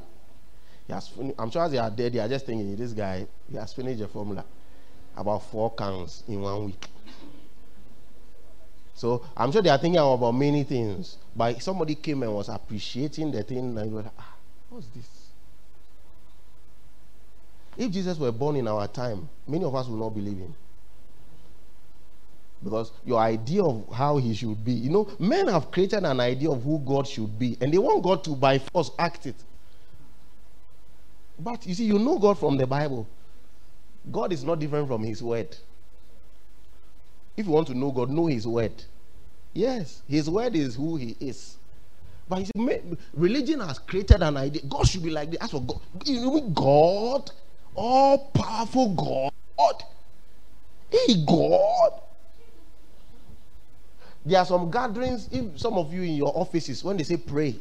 [0.87, 3.25] He has fin- I'm sure as they are dead, they are just thinking this guy
[3.49, 4.45] he has finished the formula.
[5.15, 6.87] About four counts in one week.
[8.95, 11.17] So I'm sure they are thinking about many things.
[11.35, 14.33] But somebody came and was appreciating the thing, and were like, ah,
[14.69, 15.22] what's this?
[17.77, 20.53] If Jesus were born in our time, many of us would not believe him.
[22.63, 26.49] Because your idea of how he should be, you know, men have created an idea
[26.49, 29.35] of who God should be, and they want God to by force act it.
[31.37, 33.07] But you see, you know God from the Bible.
[34.11, 35.57] God is not different from his word.
[37.35, 38.83] If you want to know God, know His word.
[39.53, 41.57] Yes, His word is who He is.
[42.29, 42.81] But see,
[43.13, 44.61] religion has created an idea.
[44.67, 45.39] God should be like this.
[45.41, 47.31] As for God, you know, God,
[47.75, 49.83] all powerful God.
[50.89, 52.01] Hey, God.
[54.25, 57.55] There are some gatherings, if some of you in your offices, when they say pray,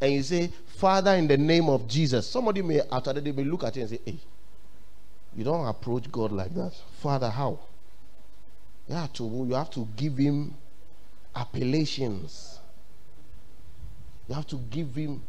[0.00, 3.44] and you say, Father, in the name of Jesus, somebody may, after that, they may
[3.44, 4.18] look at you and say, Hey,
[5.36, 6.72] you don't approach God like that.
[7.00, 7.58] Father, how?
[8.88, 10.54] You have to, you have to give him
[11.34, 12.60] appellations.
[14.28, 15.22] You have to give him,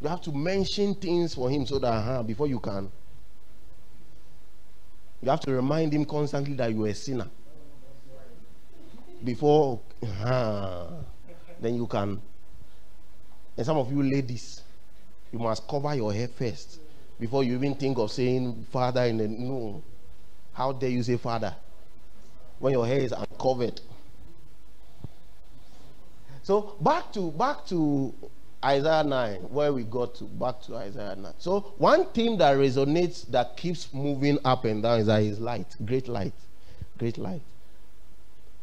[0.00, 2.90] you have to mention things for him so that uh, before you can,
[5.22, 7.28] you have to remind him constantly that you are a sinner.
[9.24, 9.80] Before,
[10.24, 10.86] uh,
[11.60, 12.20] then you can.
[13.56, 14.62] And some of you ladies,
[15.32, 16.80] you must cover your hair first
[17.18, 19.82] before you even think of saying father in the no.
[20.52, 21.54] How dare you say father?
[22.58, 23.80] when your hair is uncovered.
[26.42, 28.14] So back to back to
[28.64, 31.32] Isaiah 9, where we got to back to Isaiah 9.
[31.38, 35.76] So one theme that resonates that keeps moving up and down is that is light,
[35.84, 36.34] great light,
[36.98, 37.42] great light.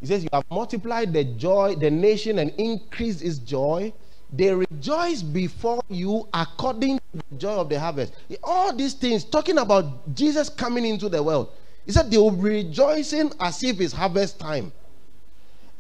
[0.02, 3.94] He says, You have multiplied the joy, the nation, and increased its joy.
[4.34, 8.14] They rejoice before you according to the joy of the harvest.
[8.44, 11.52] All these things, talking about Jesus coming into the world.
[11.86, 14.74] He said they will be rejoicing as if it's harvest time.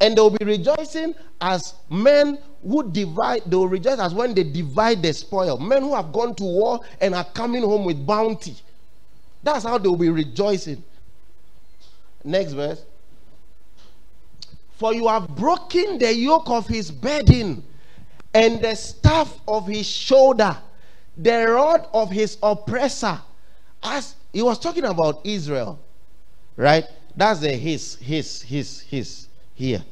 [0.02, 4.44] And they will be rejoicing as men who divide, they will rejoice as when they
[4.44, 5.58] divide the spoil.
[5.58, 8.56] Men who have gone to war and are coming home with bounty.
[9.44, 10.84] That's how they will be rejoicing.
[12.24, 12.84] Next verse.
[14.78, 17.64] For you have broken the yoke of his burden
[18.34, 20.58] and the staff of his shoulder,
[21.16, 23.20] the rod of his oppressor.
[23.82, 25.80] As he was talking about Israel.
[26.58, 26.84] Right?
[27.16, 29.25] That's the his, his, his, his
[29.56, 29.84] here.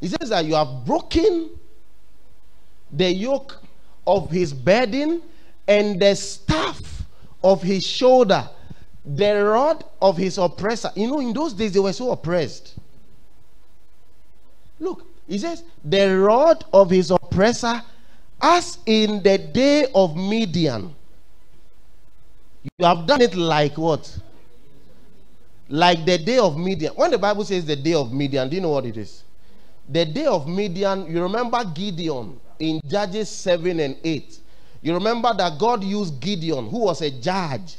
[0.00, 1.50] He says that you have broken
[2.92, 3.58] the yoke
[4.06, 5.22] of his burden
[5.66, 7.04] and the staff
[7.42, 8.48] of his shoulder,
[9.04, 10.90] the rod of his oppressor.
[10.94, 12.74] You know, in those days they were so oppressed.
[14.78, 17.80] Look, he says, the rod of his oppressor,
[18.40, 20.94] as in the day of Midian.
[22.64, 24.18] You have done it like what?
[25.68, 26.92] Like the day of Midian.
[26.94, 29.24] When the Bible says the day of Midian, do you know what it is?
[29.88, 34.38] The day of Midian, you remember Gideon in Judges 7 and 8.
[34.82, 37.76] You remember that God used Gideon, who was a judge,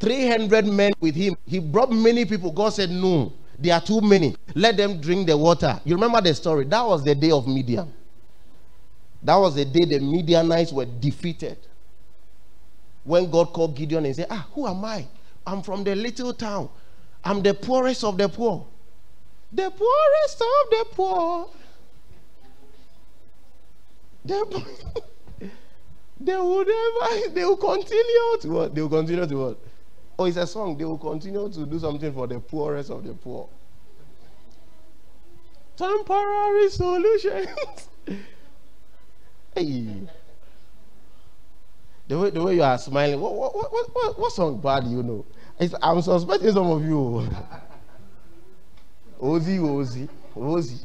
[0.00, 1.36] 300 men with him.
[1.46, 2.50] He brought many people.
[2.52, 4.36] God said, No, there are too many.
[4.54, 5.80] Let them drink the water.
[5.84, 6.64] You remember the story?
[6.66, 7.92] That was the day of Midian.
[9.22, 11.58] That was the day the Midianites were defeated.
[13.04, 15.06] When God called Gideon and said, Ah, who am I?
[15.46, 16.68] I'm from the little town.
[17.28, 18.66] I'm the poorest of the poor.
[19.52, 21.50] The poorest of the poor.
[24.24, 24.64] The,
[26.20, 28.74] they will never, they will continue to what?
[28.74, 29.58] They will continue to what?
[30.18, 30.78] Oh, it's a song.
[30.78, 33.46] They will continue to do something for the poorest of the poor.
[35.76, 37.88] Temporary solutions.
[39.54, 39.86] hey.
[42.08, 45.02] The way, the way you are smiling, what, what, what, what, what song bad you
[45.02, 45.26] know?
[45.60, 47.28] I'm suspecting some of you.
[49.20, 50.84] Ozi, Ozi, Ozi.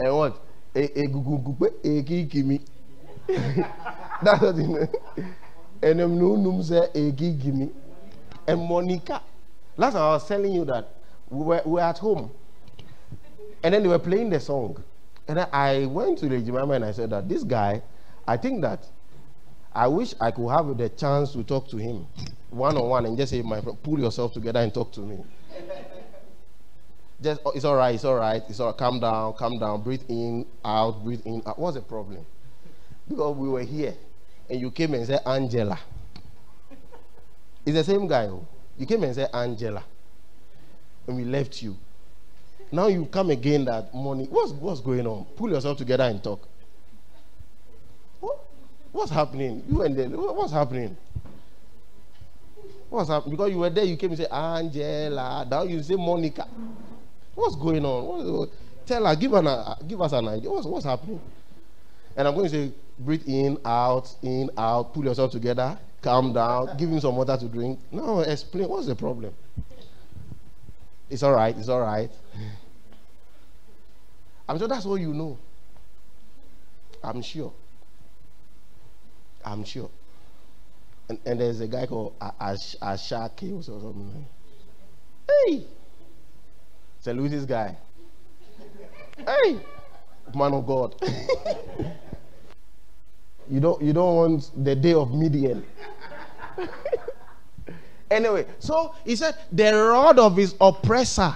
[0.00, 0.40] And what?
[0.74, 2.60] Egugugupe, ekikimi.
[4.22, 4.88] That's what you know.
[5.82, 7.70] And them no num say ekikimi.
[8.48, 9.22] And Monica.
[9.76, 10.88] Last time I was telling you that
[11.30, 12.30] we were, we were at home.
[13.62, 14.82] And then they were playing the song.
[15.28, 17.82] And I went to the Jimama and I said that this guy,
[18.26, 18.84] I think that
[19.72, 22.06] I wish I could have the chance to talk to him
[22.54, 25.18] one on one and just say, my friend, pull yourself together and talk to me.
[27.22, 28.76] just, oh, it's all right, it's all right, it's all right.
[28.76, 31.42] Calm down, calm down, breathe in, out, breathe in.
[31.46, 31.58] Out.
[31.58, 32.24] What's the problem?
[33.08, 33.94] Because we were here
[34.48, 35.78] and you came and said, Angela.
[37.66, 38.26] It's the same guy.
[38.26, 38.46] Oh.
[38.76, 39.82] You came and said, Angela.
[41.06, 41.76] And we left you.
[42.70, 44.26] Now you come again that morning.
[44.26, 45.24] What's, what's going on?
[45.36, 46.46] Pull yourself together and talk.
[48.20, 48.38] What,
[48.92, 49.62] What's happening?
[49.68, 50.96] You and then what's happening?
[52.94, 53.32] What's happening?
[53.32, 55.44] Because you were there, you came and said Angela.
[55.50, 56.46] Now you say Monica.
[57.34, 58.06] What's going on?
[58.06, 58.50] What,
[58.86, 60.48] tell her, give, an, uh, give us an idea.
[60.48, 61.20] What's, what's happening?
[62.16, 66.76] And I'm going to say, breathe in, out, in, out, pull yourself together, calm down,
[66.76, 67.80] give him some water to drink.
[67.90, 68.68] No, explain.
[68.68, 69.34] What's the problem?
[71.10, 71.58] It's all right.
[71.58, 72.12] It's all right.
[74.48, 75.36] I'm sure that's all you know.
[77.02, 77.52] I'm sure.
[79.44, 79.90] I'm sure.
[81.08, 84.26] And, and there's a guy called Ash, Ashake or something.
[85.28, 85.66] Hey!
[87.00, 87.16] St.
[87.16, 87.76] Louis guy.
[89.18, 89.60] Hey!
[90.34, 90.94] Man of God.
[93.50, 95.64] you don't you don't want the day of Midian.
[98.10, 101.34] anyway, so he said the rod of his oppressor.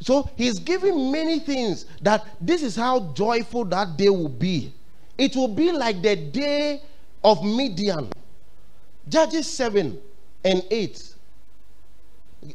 [0.00, 4.72] So he's giving many things that this is how joyful that day will be.
[5.16, 6.82] It will be like the day
[7.22, 8.10] of Midian.
[9.08, 9.98] Judges 7
[10.44, 11.14] and 8.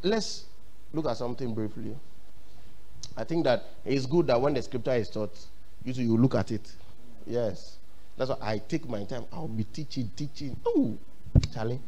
[0.02, 0.44] Let's
[0.92, 1.96] look at something briefly.
[3.16, 5.36] I think that it's good that when the scripture is taught,
[5.84, 6.72] you you look at it.
[7.26, 7.78] Yes.
[8.16, 9.24] That's why I take my time.
[9.32, 10.56] I'll be teaching, teaching.
[10.66, 10.96] Oh,
[11.54, 11.80] Charlie.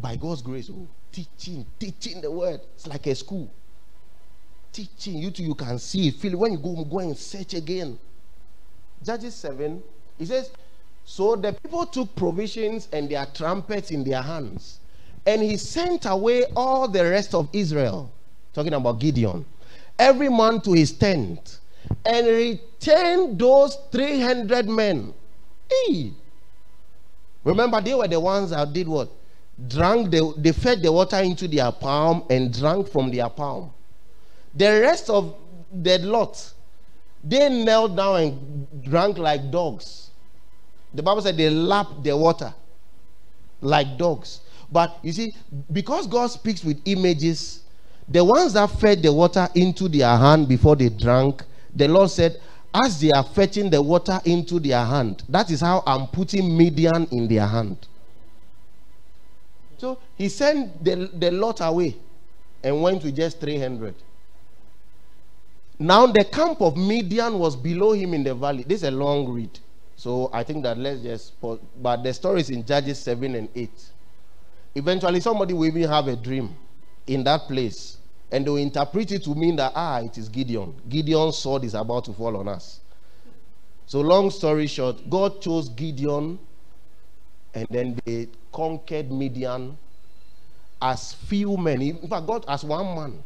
[0.00, 2.60] By God's grace, oh, teaching, teaching the word.
[2.74, 3.52] It's like a school.
[4.72, 6.38] Teaching you too, you can see it, feel it.
[6.38, 7.98] When you go, go and search again.
[9.04, 9.82] Judges 7,
[10.18, 10.50] he says,
[11.04, 14.78] so the people took provisions and their trumpets in their hands.
[15.26, 18.10] And he sent away all the rest of Israel,
[18.52, 19.44] talking about Gideon,
[19.98, 21.60] every man to his tent,
[22.04, 25.12] and retained those 300 men.
[25.70, 26.12] Hey.
[27.44, 29.10] Remember, they were the ones that did what?
[29.68, 33.72] Drank the, they fed the water into their palm and drank from their palm.
[34.54, 35.34] The rest of
[35.72, 36.52] the lot,
[37.22, 40.10] they knelt down and drank like dogs.
[40.94, 42.52] The Bible said they lap the water
[43.60, 44.40] like dogs.
[44.70, 45.34] But you see,
[45.72, 47.62] because God speaks with images,
[48.08, 51.42] the ones that fed the water into their hand before they drank,
[51.74, 52.40] the Lord said,
[52.74, 57.06] as they are fetching the water into their hand, that is how I'm putting Midian
[57.10, 57.86] in their hand.
[59.76, 61.96] So he sent the, the lot away
[62.62, 63.94] and went with just 300.
[65.78, 68.62] Now the camp of Midian was below him in the valley.
[68.62, 69.58] This is a long read.
[70.02, 71.60] So I think that let's just pause.
[71.80, 73.70] But the story is in Judges 7 and 8.
[74.74, 76.56] Eventually, somebody will even have a dream
[77.06, 77.98] in that place.
[78.32, 80.74] And they will interpret it to mean that, ah, it is Gideon.
[80.88, 82.80] Gideon's sword is about to fall on us.
[83.86, 86.36] So, long story short, God chose Gideon
[87.54, 89.78] and then they conquered Midian
[90.80, 91.80] as few men.
[91.80, 93.22] In fact, God as one man.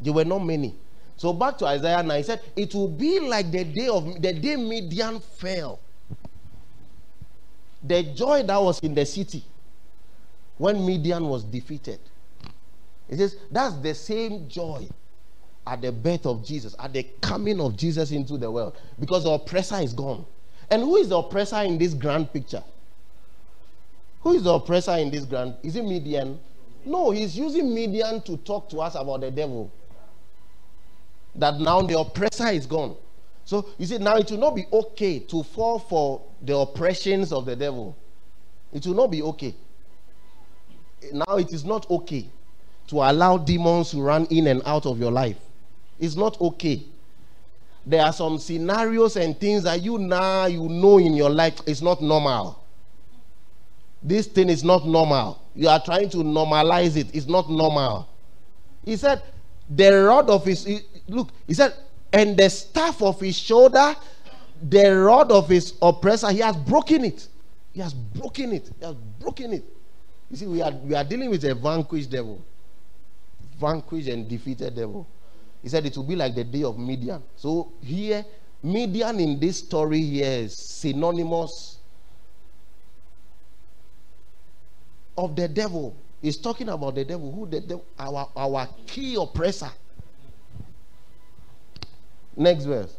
[0.00, 0.74] There were not many.
[1.22, 4.32] So back to Isaiah 9, he said, It will be like the day of the
[4.32, 5.78] day Midian fell.
[7.80, 9.44] The joy that was in the city
[10.58, 12.00] when Midian was defeated.
[13.08, 14.88] He says, That's the same joy
[15.64, 19.30] at the birth of Jesus, at the coming of Jesus into the world, because the
[19.30, 20.26] oppressor is gone.
[20.72, 22.64] And who is the oppressor in this grand picture?
[24.22, 25.54] Who is the oppressor in this grand?
[25.62, 26.40] Is it Midian?
[26.84, 29.70] No, he's using Midian to talk to us about the devil
[31.36, 32.96] that now the oppressor is gone.
[33.44, 37.46] So you see, now it will not be okay to fall for the oppressions of
[37.46, 37.96] the devil.
[38.72, 39.54] It will not be okay.
[41.12, 42.26] now it is not okay
[42.88, 45.36] to allow demons to run in and out of your life.
[45.98, 46.82] It's not okay.
[47.86, 51.82] There are some scenarios and things that you now you know in your life is
[51.82, 52.62] not normal.
[54.02, 55.40] This thing is not normal.
[55.54, 57.14] You are trying to normalize it.
[57.14, 58.08] It's not normal.
[58.84, 59.22] He said,
[59.68, 61.74] the rod of his look, he said,
[62.12, 63.94] and the staff of his shoulder,
[64.62, 67.28] the rod of his oppressor, he has broken it.
[67.72, 68.70] He has broken it.
[68.78, 69.64] He has broken it.
[70.30, 72.44] You see, we are we are dealing with a vanquished devil.
[73.58, 75.06] Vanquished and defeated devil.
[75.62, 77.22] He said it will be like the day of Midian.
[77.36, 78.24] So here,
[78.62, 81.78] Midian in this story here is synonymous
[85.16, 85.94] of the devil.
[86.22, 89.70] He's talking about the devil, who the devil, our our key oppressor.
[92.36, 92.96] Next verse.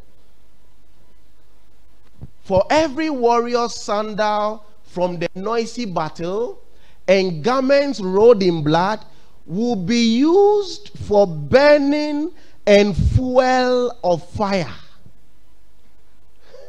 [2.42, 6.62] For every warrior sandal from the noisy battle
[7.08, 9.04] and garments rolled in blood
[9.46, 12.30] will be used for burning
[12.66, 14.72] and fuel of fire.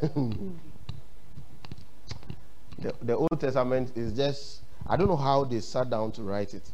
[0.00, 0.52] the,
[3.02, 6.68] the Old Testament is just, I don't know how they sat down to write it.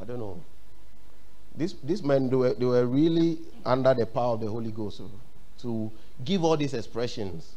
[0.00, 0.40] I don't know.
[1.56, 4.98] These, these men, they were, they were really under the power of the Holy Ghost
[4.98, 5.10] to,
[5.62, 5.90] to
[6.24, 7.54] give all these expressions.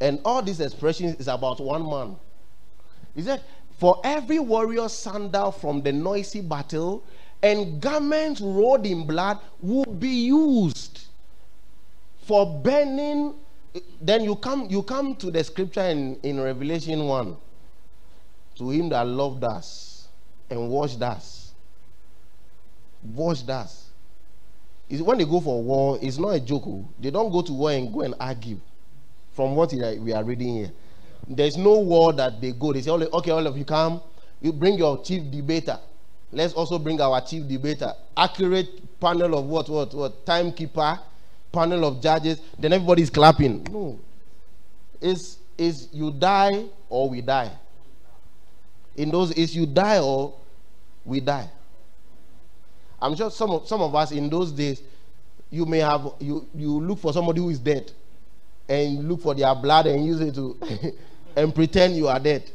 [0.00, 2.16] And all these expressions is about one man.
[3.14, 3.42] He said,
[3.78, 7.02] For every warrior sandal from the noisy battle
[7.42, 11.06] and garments rolled in blood will be used
[12.22, 13.34] for burning.
[14.00, 17.36] Then you come, you come to the scripture in, in Revelation 1.
[18.58, 20.08] To him that loved us
[20.50, 21.52] and washed us.
[23.02, 23.90] Washed us.
[24.90, 26.64] When they go for war, it's not a joke.
[26.66, 26.88] Oh.
[26.98, 28.58] They don't go to war and go and argue.
[29.32, 30.72] From what we are reading here,
[31.28, 32.72] there's no war that they go.
[32.72, 34.02] They say, okay, all of you come.
[34.40, 35.78] You bring your chief debater.
[36.32, 37.92] Let's also bring our chief debater.
[38.16, 40.26] Accurate panel of what, what, what?
[40.26, 40.98] Timekeeper,
[41.52, 42.40] panel of judges.
[42.58, 43.64] Then everybody's clapping.
[43.70, 44.00] No.
[45.00, 47.52] It's, it's you die or we die.
[48.98, 50.34] In those, it's you die or
[51.04, 51.48] we die.
[53.00, 54.82] I'm sure some of, some of us in those days,
[55.50, 57.92] you may have, you, you look for somebody who is dead
[58.68, 60.58] and look for their blood and use it to,
[61.36, 62.50] and pretend you are dead.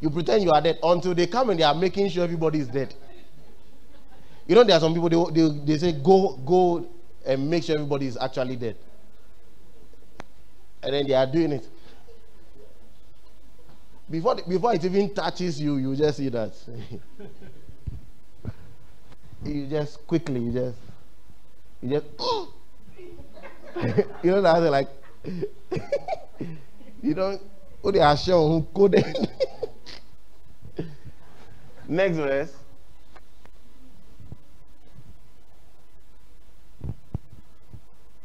[0.00, 2.68] You pretend you are dead until they come and they are making sure everybody is
[2.68, 2.94] dead.
[4.46, 6.88] You know, there are some people they, they, they say go go
[7.26, 8.76] and make sure everybody is actually dead,
[10.82, 11.68] and then they are doing it.
[14.10, 16.52] Before before it even touches you, you just see that.
[19.44, 20.76] you just quickly, you just
[21.80, 22.06] you just.
[24.24, 24.88] you know that like
[27.02, 27.40] you don't.
[27.82, 29.06] Who they are who coded.
[31.88, 32.52] Next verse.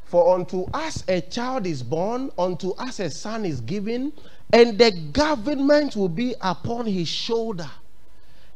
[0.05, 4.13] For unto us a child is born, unto us a son is given,
[4.51, 7.69] and the government will be upon his shoulder.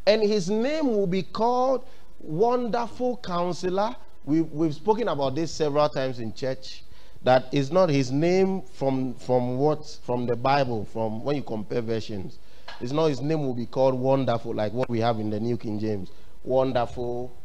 [0.05, 1.85] And his name will be called
[2.19, 3.95] Wonderful Counselor.
[4.25, 6.83] We, we've spoken about this several times in church.
[7.23, 11.81] That is not his name from, from what from the Bible, from when you compare
[11.81, 12.39] versions.
[12.79, 15.57] It's not his name will be called wonderful, like what we have in the New
[15.57, 16.11] King James.
[16.43, 17.35] Wonderful,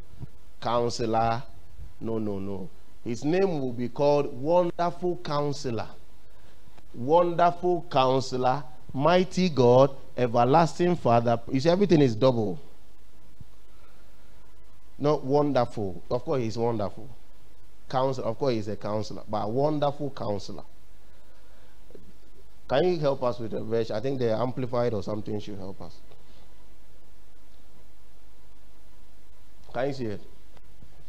[0.60, 1.42] counselor.
[2.00, 2.70] No, no, no.
[3.02, 5.88] His name will be called Wonderful Counselor.
[6.94, 11.40] Wonderful Counselor, Mighty God, Everlasting Father.
[11.50, 12.60] You see, everything is double.
[14.98, 16.02] Not wonderful.
[16.10, 17.08] Of course, he's wonderful.
[17.88, 20.62] Counselor, of course, he's a counselor, but a wonderful counselor.
[22.68, 23.90] Can you help us with the verse?
[23.90, 25.94] I think the amplified or something should help us.
[29.72, 30.20] Can you see it?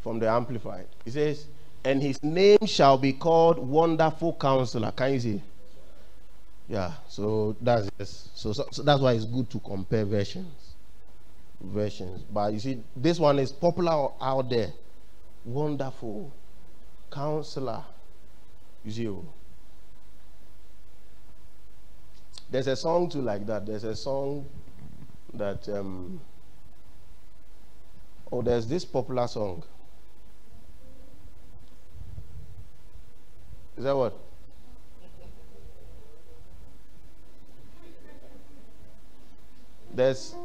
[0.01, 0.87] From the amplified.
[1.05, 1.45] It says,
[1.83, 4.91] and his name shall be called Wonderful Counselor.
[4.91, 5.41] Can you see?
[6.67, 7.89] Yeah, so that's
[8.33, 10.73] so, so, so that's why it's good to compare versions.
[11.61, 12.23] Versions.
[12.23, 14.73] But you see, this one is popular out there.
[15.45, 16.31] Wonderful
[17.11, 17.83] Counselor.
[18.83, 19.25] You see, oh.
[22.49, 23.65] There's a song too like that.
[23.65, 24.45] There's a song
[25.33, 26.19] that um
[28.31, 29.63] oh there's this popular song.
[33.77, 34.24] Is that what?
[39.95, 40.35] There's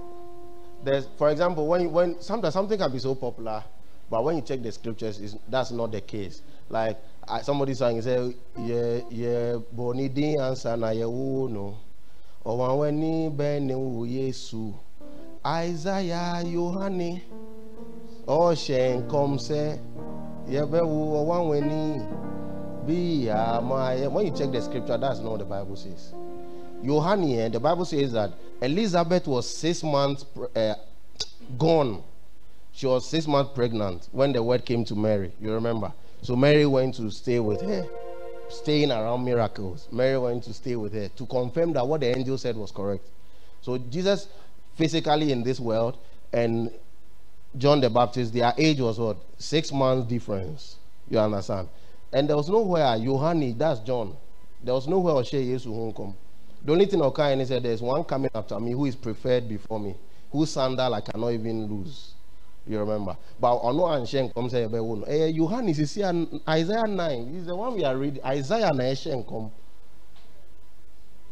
[0.83, 3.65] there's for example when when sometimes something can be so popular,
[4.09, 6.43] but when you check the scriptures, is that's not the case.
[6.69, 6.99] Like
[7.43, 11.77] somebody sang, say, yeah, yeah, boni din answer na no.
[12.47, 14.73] Ọ̀wọ̀n bẹ́ẹ̀ ni wò yéṣu
[15.45, 17.11] isaiah yohane
[18.27, 19.79] ọ̀ṣẹ̀ nkọ́m sẹ́
[20.49, 21.83] yẹ́bẹ̀ wo ọ̀wọ̀n ni.
[22.87, 26.15] Bí àmọ́ when you check the scripture that's not what the bible says
[26.85, 30.25] yohane eh, the bible says that elizabeth was six months
[30.57, 30.75] uh,
[31.59, 32.03] gone
[32.73, 36.67] she was six months pregnant when the word came to mary you remember so mary
[36.67, 37.87] went to stay with her
[38.51, 39.89] staying around miracles.
[39.91, 43.05] Mary went to stay with her to confirm that what the angel said was correct.
[43.63, 44.29] So Jesus
[44.77, 45.97] physically in this world
[46.33, 46.71] and
[47.59, 49.17] John the Baptist, their age was what?
[49.39, 50.77] Six months difference.
[51.09, 51.69] You understand?
[52.13, 54.17] And there was nowhere, Yohani, that's John.
[54.63, 56.15] There was nowhere Oshe Yesu won't come.
[56.63, 59.81] The only thing occurred, he said, There's one coming after me who is preferred before
[59.81, 59.95] me,
[60.31, 62.15] whose sandal I cannot even lose.
[62.67, 63.17] You remember?
[63.41, 65.05] But ono anshen come say ebe wono.
[65.09, 66.13] Eh Yohanes is here
[66.49, 67.35] Isaiah 9.
[67.37, 68.23] Is the one we are reading.
[68.25, 69.51] Isaiah na eshen come.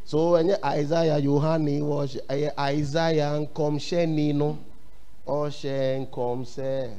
[0.05, 4.59] So when Isaiah Yohane was eh, Isaiah come sheni no.
[5.26, 6.91] O shen come say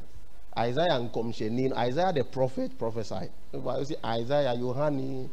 [0.57, 1.73] Isaiah come sheni.
[1.75, 3.31] Isaiah the prophet prophesied.
[3.51, 5.27] But Isaiah Yohane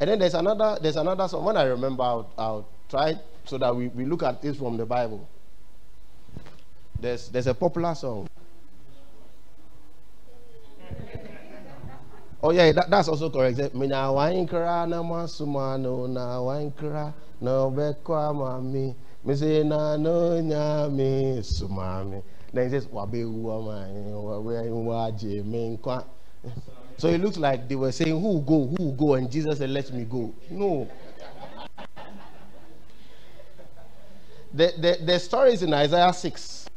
[0.00, 1.44] and then there's another there's another song.
[1.44, 4.84] When I remember I'll, I'll try so that we, we look at this from the
[4.84, 5.26] Bible.
[7.00, 8.28] There's there's a popular song.
[12.42, 13.74] Oh yeah, that, that's also correct.
[13.74, 18.94] Mina wainkra na masumano na wainkra na bekwa mami.
[19.34, 20.38] Say na no
[21.42, 22.22] sumami.
[22.52, 26.04] Then he says wabe uwa wabe waje menkwa.
[26.98, 29.14] So it looks like they were saying, Who go, who go?
[29.14, 30.34] And Jesus said, Let me go.
[30.50, 30.88] No.
[34.52, 36.70] the, the, the story is in Isaiah 6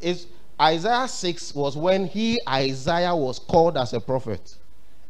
[0.00, 0.26] is
[0.60, 4.56] Isaiah 6 was when he, Isaiah, was called as a prophet.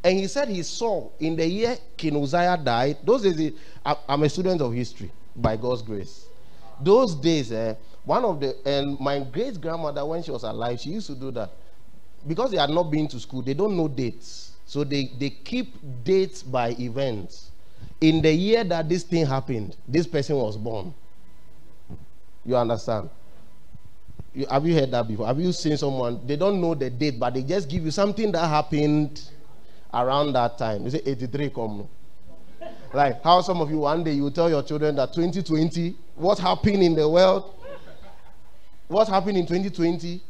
[0.03, 2.97] And he said he saw in the year King Uzziah died.
[3.03, 3.53] Those days,
[3.85, 6.25] I'm a student of history by God's grace.
[6.81, 10.89] Those days, eh, one of the, and my great grandmother, when she was alive, she
[10.89, 11.51] used to do that.
[12.27, 14.51] Because they had not been to school, they don't know dates.
[14.65, 17.51] So they, they keep dates by events.
[17.99, 20.93] In the year that this thing happened, this person was born.
[22.45, 23.09] You understand?
[24.33, 25.27] You, have you heard that before?
[25.27, 26.25] Have you seen someone?
[26.25, 29.21] They don't know the date, but they just give you something that happened
[29.93, 30.85] around that time.
[30.85, 31.87] You say 83 come.
[32.93, 36.83] Like how some of you one day you tell your children that 2020, what happened
[36.83, 37.53] in the world?
[38.87, 40.21] What happened in 2020?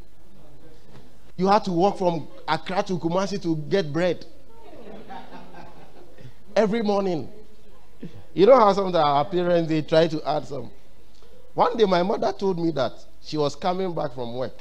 [1.41, 4.23] You had to walk from Accra to Kumasi to get bread
[6.55, 7.27] every morning.
[8.35, 10.69] You know how some of our parents they try to add some.
[11.55, 12.91] One day my mother told me that
[13.23, 14.53] she was coming back from work.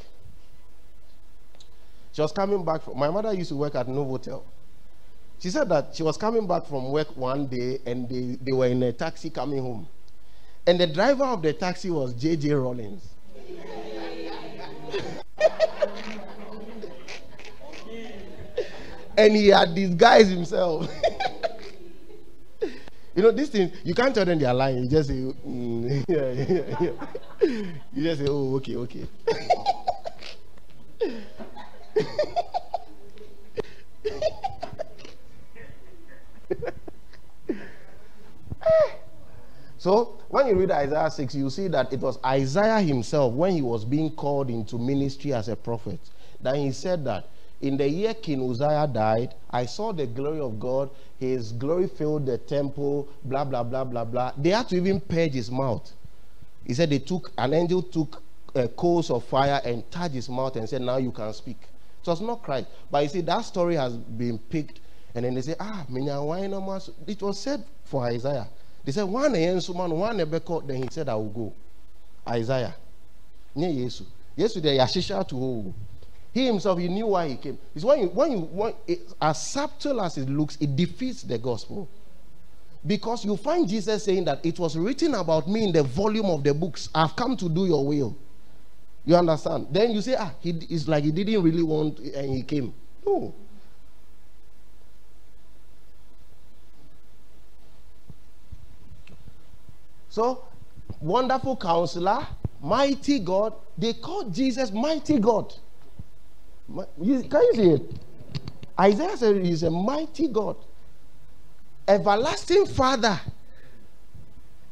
[2.12, 4.42] She was coming back from, my mother used to work at Novotel.
[5.38, 8.68] She said that she was coming back from work one day and they, they were
[8.68, 9.86] in a taxi coming home.
[10.66, 12.54] And the driver of the taxi was J.J.
[12.54, 13.06] Rawlings.
[19.20, 20.90] and he had disguised himself.
[23.16, 24.84] You know, these things, you can't tell them they are lying.
[24.84, 26.92] You just say, mm, yeah, yeah, yeah.
[27.92, 29.06] You just say, oh, okay, okay.
[39.78, 43.62] so, when you read Isaiah 6, you see that it was Isaiah himself, when he
[43.62, 46.00] was being called into ministry as a prophet,
[46.40, 47.28] that he said that
[47.60, 50.90] in the year King Uzziah died, I saw the glory of God.
[51.18, 54.32] His glory filled the temple, blah, blah, blah, blah, blah.
[54.38, 55.92] They had to even purge his mouth.
[56.66, 58.22] He said they took, an angel took
[58.54, 61.58] uh, coals of fire and touched his mouth and said, now you can speak.
[62.02, 62.68] So it's not Christ.
[62.90, 64.80] But you see, that story has been picked.
[65.14, 68.48] And then they say, ah, it was said for Isaiah.
[68.84, 70.66] They said, one a yesu man, one Ebeko.
[70.66, 71.52] Then he said, I will go.
[72.26, 72.74] Isaiah.
[73.54, 74.02] Yes,
[74.36, 75.74] Yes, they are to
[76.32, 77.58] he himself, he knew why he came.
[77.74, 81.38] It's when you, when you, when it, as subtle as it looks, it defeats the
[81.38, 81.88] gospel.
[82.86, 86.44] Because you find Jesus saying that it was written about me in the volume of
[86.44, 86.88] the books.
[86.94, 88.16] I've come to do your will.
[89.04, 89.66] You understand?
[89.70, 92.72] Then you say, ah, he, it's like he didn't really want and he came.
[93.04, 93.34] No.
[100.08, 100.44] So,
[101.00, 102.26] wonderful counselor,
[102.60, 103.54] mighty God.
[103.76, 105.54] They called Jesus mighty God.
[106.74, 107.82] Can you see it?
[108.78, 110.56] Isaiah said he's a mighty God,
[111.86, 113.20] everlasting Father.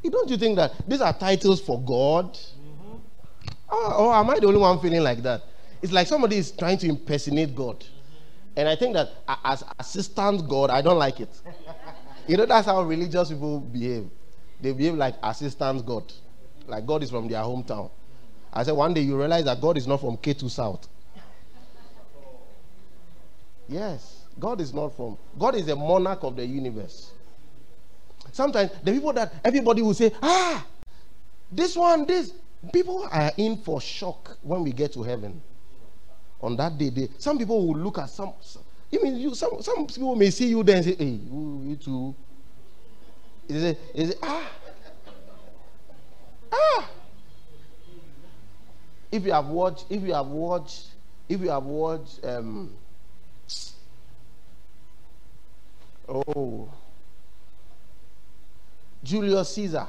[0.02, 2.32] Don't you think that these are titles for God?
[2.32, 2.96] Mm-hmm.
[3.68, 5.42] Or, or, am I the only one feeling like that?
[5.82, 7.84] It's like somebody is trying to impersonate God.
[8.56, 9.10] And I think that
[9.44, 11.28] as assistant God, I don't like it.
[12.26, 14.08] You know, that's how religious people behave.
[14.60, 16.12] They behave like assistant God.
[16.66, 17.90] Like God is from their hometown.
[18.52, 20.88] I said, one day you realize that God is not from K2 South.
[23.68, 25.18] Yes, God is not from.
[25.38, 27.12] God is a monarch of the universe.
[28.32, 30.66] Sometimes the people that everybody will say, ah,
[31.52, 32.32] this one, this.
[32.72, 35.40] People are in for shock when we get to heaven.
[36.40, 38.32] On that day, they, some people will look at some.
[38.40, 41.76] some even you, some some people may see you there and say, "Hey, you, you
[41.76, 42.14] too."
[43.48, 43.78] Is it?
[43.94, 44.18] Is it?
[44.22, 44.50] Ah,
[46.52, 46.90] ah.
[49.12, 50.88] If you have watched, if you have watched,
[51.28, 52.72] if you have watched, um,
[56.08, 56.68] oh,
[59.02, 59.86] Julius Caesar.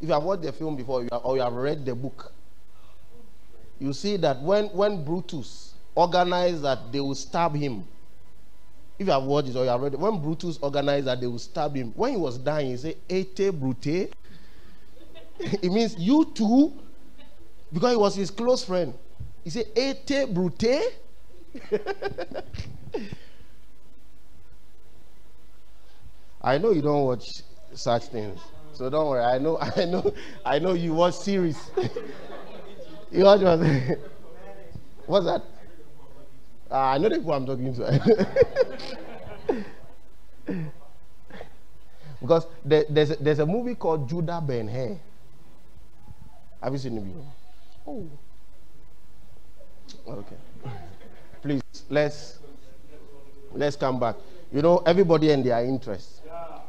[0.00, 2.32] If you have watched the film before or you have read the book,
[3.78, 7.84] you see that when, when Brutus organized that they will stab him,
[8.98, 11.26] if you have watched it or you have read it, when Brutus organized that they
[11.26, 13.86] will stab him, when he was dying, he said, Ete Brute.
[15.38, 16.72] it means you too,
[17.72, 18.94] because he was his close friend.
[19.44, 20.80] He said, Ete Brute.
[26.42, 27.42] I know you don't watch
[27.74, 28.40] such things.
[28.72, 29.22] So don't worry.
[29.24, 30.14] I know, I know,
[30.44, 31.58] I know you watch series.
[33.12, 33.60] you watch what?
[35.06, 35.42] What's that?
[36.70, 38.26] Uh, I know the people I'm talking to.
[42.20, 44.98] because there, there's, a, there's a movie called Judah Ben Hur.
[46.62, 47.32] Have you seen it before?
[47.86, 48.06] Oh.
[50.06, 50.36] Okay.
[51.42, 52.38] Please, let's
[53.52, 54.16] let's come back.
[54.52, 56.19] You know, everybody and their interests.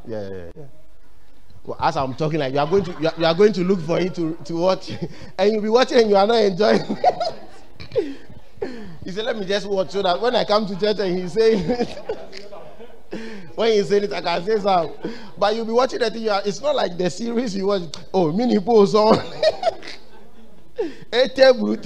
[0.06, 0.64] Yeah, yeah, yeah.
[1.64, 3.62] Well, as I'm talking, like you are going to you are, you are going to
[3.62, 4.90] look for it to, to watch,
[5.38, 6.80] and you'll be watching and you are not enjoying.
[9.04, 11.32] he said, "Let me just watch so that when I come to church and he's
[11.32, 11.86] saying."
[13.54, 15.12] when he's saying it, I can say something.
[15.38, 16.28] But you'll be watching that thing.
[16.28, 17.82] Are, it's not like the series you watch.
[18.12, 19.18] Oh, mini pose on.
[21.12, 21.76] A table.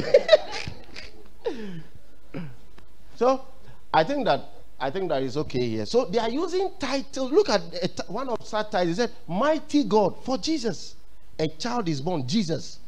[3.16, 3.44] so,
[3.92, 5.86] I think that I think that is okay here.
[5.86, 7.30] So they are using title.
[7.30, 7.62] Look at
[8.08, 8.88] one of such titles.
[8.98, 10.96] He said, Mighty God for Jesus.
[11.38, 12.78] A child is born, Jesus.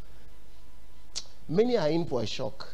[1.48, 2.68] Many are in for a shock.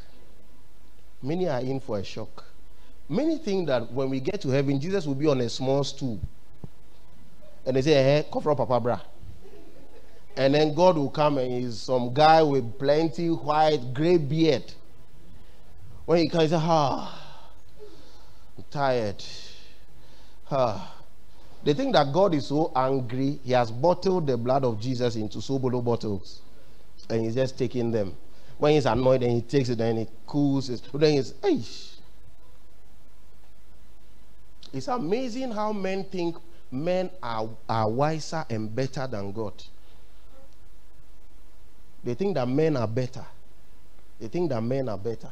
[1.23, 2.45] Many are in for a shock.
[3.09, 6.19] Many think that when we get to heaven, Jesus will be on a small stool.
[7.67, 9.01] And they say, hey, cover up Papa Bra.
[10.37, 14.73] And then God will come and he's some guy with plenty white, gray beard.
[16.05, 17.24] When he comes, ah.
[18.75, 19.23] Tired.
[21.63, 25.39] They think that God is so angry, He has bottled the blood of Jesus into
[25.39, 26.41] Sobolo bottles.
[27.09, 28.17] And He's just taking them.
[28.59, 30.83] When He's annoyed, and He takes it and He cools it.
[30.93, 31.61] Then He's, hey.
[34.73, 36.37] It's amazing how men think
[36.73, 39.53] men are, are wiser and better than God.
[42.03, 43.25] They think that men are better.
[44.19, 45.31] They think that men are better.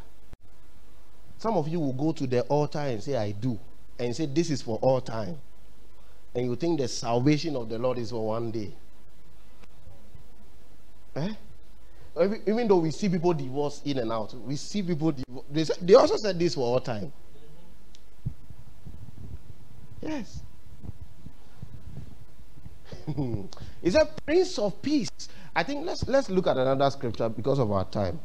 [1.43, 3.59] Some of you will go to the altar and say, I do.
[3.99, 5.37] And say, This is for all time.
[6.37, 8.73] And you think the salvation of the Lord is for one day.
[11.17, 11.35] Eh?
[12.47, 15.45] Even though we see people divorce in and out, we see people divorce.
[15.51, 17.13] They, they also said this for all time.
[20.01, 20.43] Yes.
[23.83, 25.11] Is a Prince of Peace.
[25.57, 28.21] I think let's let's look at another scripture because of our time.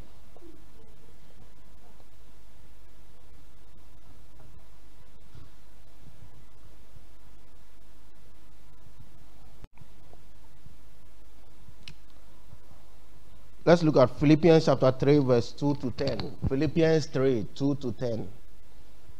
[13.68, 16.38] Let's look at Philippians chapter 3, verse 2 to 10.
[16.48, 18.30] Philippians 3, 2 to 10.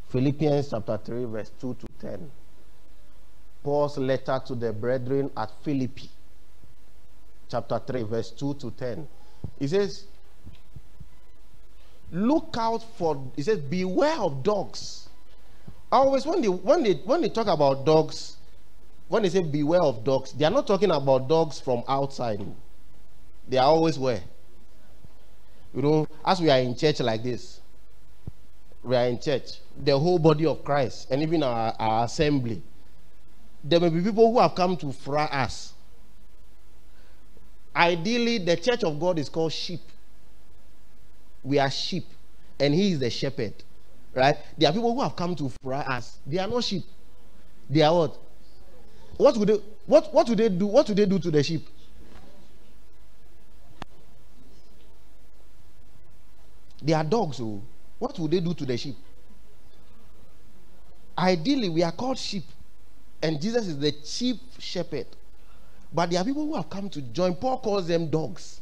[0.08, 2.32] Philippians chapter 3, verse 2 to 10.
[3.62, 6.10] Paul's letter to the brethren at Philippi,
[7.52, 9.06] chapter 3, verse 2 to 10.
[9.60, 10.06] He says,
[12.14, 15.10] Look out for, he says, beware of dogs.
[15.92, 18.38] Always, when they, when they, when they talk about dogs,
[19.10, 22.40] when they say beware of dogs, they are not talking about dogs from outside.
[23.50, 24.24] They are always where?
[25.74, 27.62] You know, as we are in church like this,
[28.84, 32.62] we are in church, the whole body of Christ, and even our, our assembly,
[33.64, 35.74] there may be people who have come to fry us.
[37.76, 39.82] Ideally, the church of God is called sheep.
[41.44, 42.06] We are sheep,
[42.60, 43.54] and He is the shepherd.
[44.16, 44.36] Right?
[44.58, 46.18] There are people who have come to fry us.
[46.26, 46.84] They are not sheep.
[47.70, 48.18] They are what?
[49.18, 50.68] What would they what, what would they do?
[50.68, 51.68] What would they do to the sheep?
[56.88, 57.42] They are dogs.
[57.42, 57.62] Oh.
[58.00, 58.96] What would they do to the sheep?
[61.18, 62.46] Ideally, we are called sheep.
[63.22, 65.08] And Jesus is the chief shepherd.
[65.92, 67.36] But there are people who have come to join.
[67.36, 68.62] Paul calls them dogs.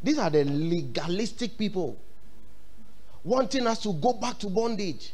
[0.00, 1.98] These are the legalistic people
[3.24, 5.12] wanting us to go back to bondage.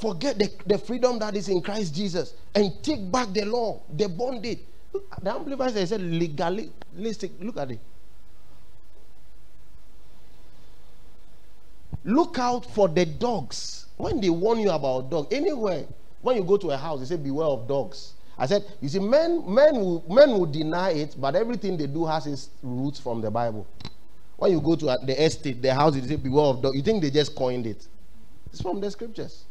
[0.00, 4.08] Forget the, the freedom that is in Christ Jesus and take back the law, the
[4.08, 4.60] bondage.
[4.92, 7.32] The Amplified said legalistic.
[7.40, 7.80] Look at it.
[12.04, 13.86] Look out for the dogs.
[13.96, 15.84] When they warn you about dogs, anywhere,
[16.20, 18.14] when you go to a house, they say, Beware of dogs.
[18.36, 22.04] I said, You see, men, men, will, men will deny it, but everything they do
[22.06, 23.66] has its roots from the Bible.
[24.36, 26.76] When you go to the estate, the house, they say, Beware of dogs.
[26.76, 27.86] You think they just coined it?
[28.52, 29.44] It's from the scriptures.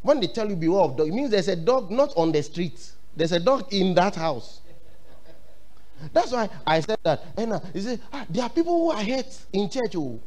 [0.00, 2.42] When they tell you, Beware of dogs, it means there's a dog not on the
[2.42, 4.60] street, there's a dog in that house.
[6.12, 7.22] That's why I said that.
[7.36, 9.96] And uh, you say, ah, there are people who are hurt in church.
[9.96, 10.20] Oh.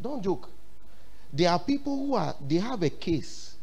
[0.00, 0.48] Don't joke.
[1.32, 3.56] There are people who are they have a case.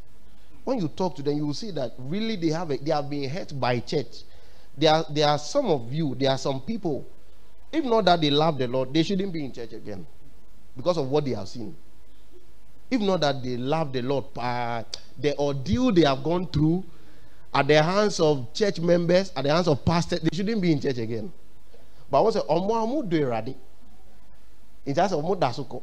[0.64, 3.10] When you talk to them, you will see that really they have a, they have
[3.10, 4.24] been hurt by church.
[4.78, 7.08] There are there are some of you, there are some people,
[7.72, 10.06] if not that they love the Lord, they shouldn't be in church again
[10.78, 11.76] because of what they have seen.
[12.92, 14.84] If not that they love the Lord, uh,
[15.18, 16.84] the ordeal they have gone through
[17.56, 20.82] at the hands of church members, at the hands of pastors, they shouldn't be in
[20.82, 21.32] church again.
[22.12, 23.56] But I want to say, Omo amu do erade.
[24.86, 25.82] In terms of dasuko.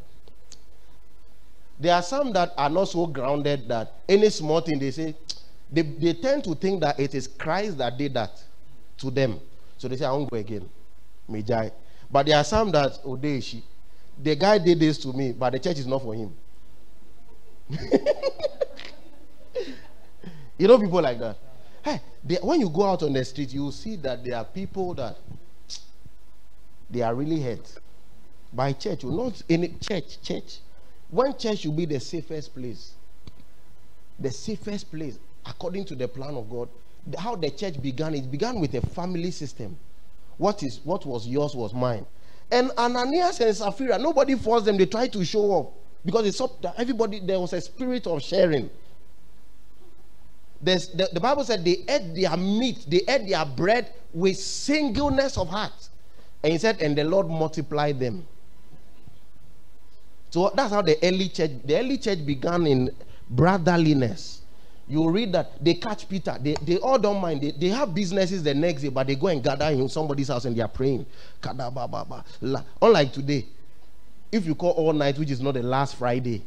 [1.80, 5.14] There are some that are not so grounded that any small thing they say,
[5.72, 8.30] they, they tend to think that it is Christ that did that
[8.98, 9.40] to them.
[9.78, 10.68] So they say, I won't go again.
[11.28, 11.72] Mijai.
[12.10, 13.62] But there are some that, Odeshi,
[14.22, 16.34] the guy did this to me, but the church is not for him.
[20.58, 21.38] you know people like that.
[21.84, 24.44] Hey, they, when you go out on the street, you will see that there are
[24.44, 25.16] people that
[26.88, 27.78] they are really hurt
[28.52, 29.04] by church.
[29.04, 30.58] Not in church, church.
[31.10, 32.92] When church should be the safest place,
[34.18, 36.68] the safest place according to the plan of God,
[37.18, 39.76] how the church began, it began with a family system.
[40.38, 42.06] What is what was yours was mine.
[42.50, 45.66] And Ananias and Sapphira, nobody forced them, they tried to show off
[46.04, 48.70] because it's up that everybody there was a spirit of sharing.
[50.62, 55.48] The, the Bible said they ate their meat, they ate their bread with singleness of
[55.48, 55.72] heart.
[56.42, 58.26] And he said, and the Lord multiplied them.
[60.30, 62.90] So that's how the early church, the early church began in
[63.28, 64.40] brotherliness.
[64.88, 66.36] You read that they catch Peter.
[66.40, 67.40] They, they all don't mind.
[67.40, 70.44] They, they have businesses the next day, but they go and gather in somebody's house
[70.44, 71.06] and they are praying.
[72.80, 73.46] Unlike today,
[74.30, 76.42] if you call all night, which is not the last Friday,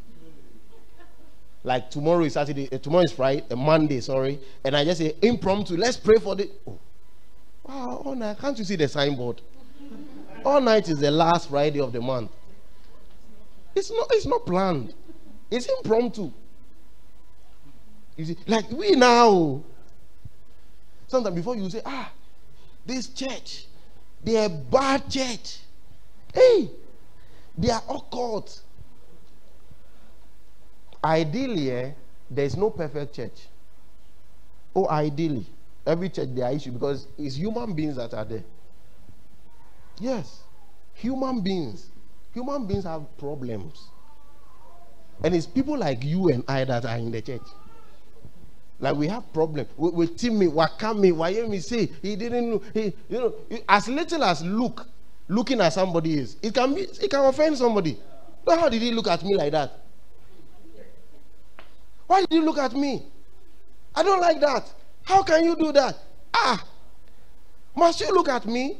[1.66, 5.16] like tomorrow is Saturday, uh, tomorrow is Friday, uh, Monday, sorry, and I just say
[5.22, 6.50] impromptu, let's pray for the.
[6.68, 6.78] Oh.
[7.64, 8.38] Wow, all night.
[8.38, 9.42] Can't you see the signboard?
[10.46, 12.30] All night is the last Friday of the month.
[13.74, 14.94] It's not, it's not planned.
[15.50, 16.32] It's impromptu.
[18.16, 19.64] You see, like we now.
[21.08, 22.12] Sometimes before you say, ah,
[22.86, 23.66] this church,
[24.24, 25.58] they are bad church.
[26.34, 26.70] Hey,
[27.58, 28.62] they are occult.
[31.06, 31.92] Ideally, eh,
[32.32, 33.48] there is no perfect church.
[34.76, 35.46] Oh, ideally,
[35.86, 38.44] every church there are issues because it's human beings that are there.
[40.00, 40.42] Yes,
[40.96, 41.90] human beings.
[42.34, 43.88] Human beings have problems.
[45.24, 47.48] And it's people like you and I that are in the church.
[48.80, 52.64] Like we have problems with, with Timmy, Wakami, Wayemi say he didn't.
[52.74, 53.36] He, you know,
[53.70, 54.88] as little as look,
[55.28, 57.96] looking at somebody is, it can be, it can offend somebody.
[58.44, 59.85] But how did he look at me like that?
[62.08, 63.06] Why did you look at me?
[63.94, 64.72] I don't like that.
[65.04, 65.98] How can you do that?
[66.34, 66.64] Ah,
[67.76, 68.78] must you look at me?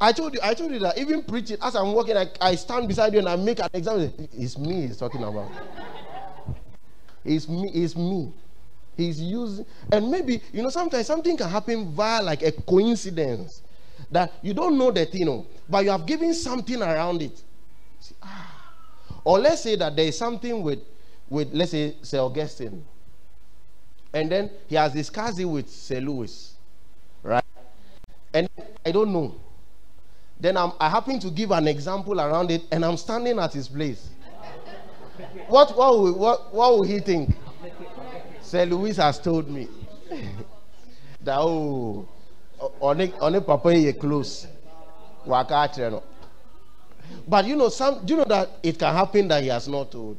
[0.00, 2.86] I told you, I told you that even preaching, as I'm walking, I, I stand
[2.86, 4.12] beside you and I make an example.
[4.32, 5.50] It's me he's talking about.
[7.24, 8.32] It's me, it's me.
[8.96, 13.62] He's using, and maybe, you know, sometimes something can happen via like a coincidence
[14.10, 17.42] that you don't know thing, you know, but you have given something around it.
[18.00, 18.72] See, ah.
[19.24, 20.78] Or let's say that there is something with,
[21.28, 22.84] with let's say, Sir Augustine,
[24.12, 26.54] and then he has discussed it with Sir Lewis,
[27.22, 27.44] right?
[28.32, 28.48] And
[28.84, 29.34] I don't know.
[30.38, 33.68] Then I'm, I happen to give an example around it, and I'm standing at his
[33.68, 34.08] place.
[35.48, 37.34] what, what, will, what, what will he think?
[38.42, 39.66] Sir Louis has told me
[41.22, 42.06] that, oh,
[42.80, 44.46] on papa you close.
[47.28, 49.90] But you know, some do you know that it can happen that he has not
[49.90, 50.16] told.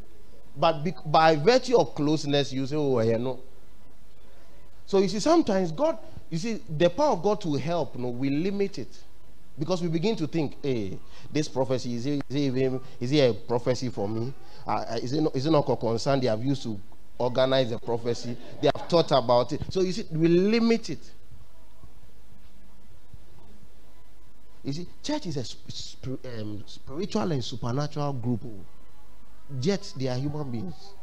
[0.60, 3.40] But be, by virtue of closeness, you say, oh, yeah, no.
[4.86, 5.98] So you see, sometimes God,
[6.30, 8.98] you see, the power of God to help, you know, we limit it.
[9.60, 10.98] Because we begin to think, hey,
[11.32, 14.34] this prophecy, is it, is, it even, is it a prophecy for me?
[14.68, 16.22] uh, is, it not, is it not concerned?
[16.22, 16.80] They have used to
[17.18, 18.36] organize the prophecy.
[18.62, 19.62] They have thought about it.
[19.70, 21.12] So you see, we limit it.
[24.64, 28.42] You see, church is a sp- um, spiritual and supernatural group.
[29.62, 30.94] Yet they are human beings.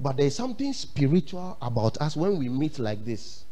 [0.00, 3.44] But there is something spiritual about us when we meet like this.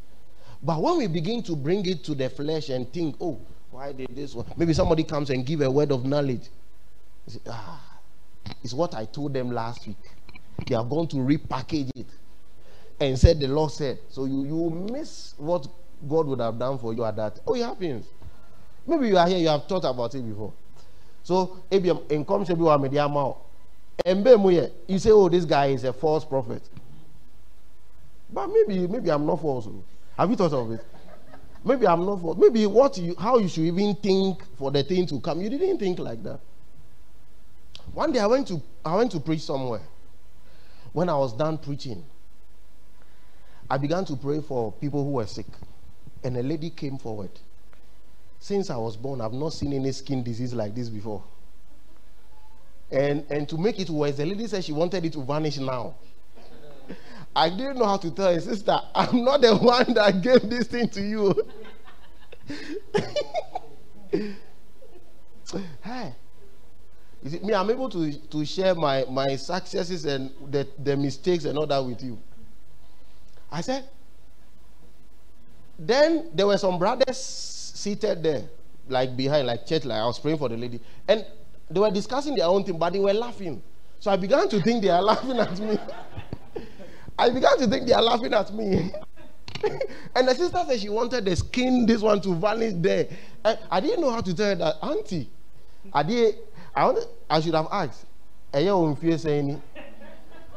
[0.63, 3.41] But when we begin to bring it to the flesh and think, oh,
[3.71, 4.47] why did this one?
[4.57, 6.49] Maybe somebody comes and give a word of knowledge.
[7.27, 7.99] Say, ah,
[8.63, 9.99] it's what I told them last week.
[10.67, 12.07] They are going to repackage it
[13.01, 13.99] and said the Lord said.
[14.09, 15.67] So you you miss what
[16.09, 17.41] God would have done for you at that.
[17.47, 18.07] Oh, it happens.
[18.87, 20.53] Maybe you are here, you have thought about it before.
[21.23, 23.09] So, in come to be one media
[24.05, 26.63] you say, oh, this guy is a false prophet.
[28.33, 29.67] But maybe, maybe I'm not false.
[29.67, 29.83] Oh.
[30.19, 30.85] Have you thought of it?
[31.65, 32.37] Maybe I'm not false.
[32.39, 35.41] Maybe what you, how you should even think for the thing to come.
[35.41, 36.41] You didn't think like that.
[37.93, 39.83] One day I went to, I went to preach somewhere.
[40.93, 42.05] When I was done preaching,
[43.69, 45.47] I began to pray for people who were sick.
[46.23, 47.31] And a lady came forward.
[48.39, 51.23] Since I was born, I've not seen any skin disease like this before.
[52.91, 55.95] And, and to make it worse, the lady said she wanted it to vanish now.
[57.35, 60.69] I didn't know how to tell her, sister, I'm not the one that gave this
[60.69, 61.35] thing to you.
[65.83, 66.15] hey.
[67.23, 71.45] You see, me, I'm able to, to share my, my successes and the, the mistakes
[71.45, 72.19] and all that with you.
[73.51, 73.89] I said,
[75.79, 78.45] then there were some brothers seated there,
[78.89, 80.81] like behind, like church, like I was praying for the lady.
[81.07, 81.27] And
[81.71, 83.63] they were discussing their own thing, but they were laughing.
[83.99, 85.79] So I began to think they are laughing at me.
[87.19, 88.93] I began to think they are laughing at me.
[90.15, 93.09] and the sister said she wanted the skin, this one to vanish there.
[93.45, 95.31] I, I didn't know how to tell her that, Auntie,
[95.93, 96.37] I did.
[96.75, 98.05] I, wanted, I should have asked.
[98.53, 99.63] Are you on fear saying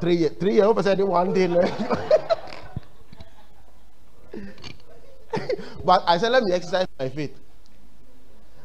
[0.01, 0.33] three years?
[0.39, 1.47] Three years, I said one day.
[5.83, 7.39] but I said, let me exercise my faith.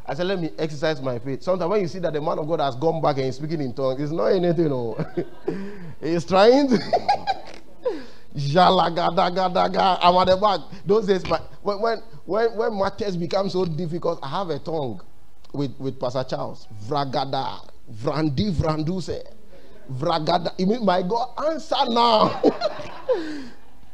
[0.06, 1.42] I said, let me exercise my faith.
[1.42, 3.62] Sometimes when you see that the man of God has gone back and he's speaking
[3.62, 4.68] in tongues, it's not anything.
[4.68, 4.98] No.
[6.00, 6.76] he's trying to.
[8.36, 8.94] I'm at
[10.26, 10.60] the back.
[10.84, 15.00] Those days, but when, when, when, when matters become so difficult, I have a tongue
[15.52, 16.66] with, with Pastor Charles.
[16.86, 17.70] Vragada.
[17.90, 19.22] Vrandi vranduse.
[19.92, 20.52] Vragada.
[20.58, 22.42] You mean, my God, answer now.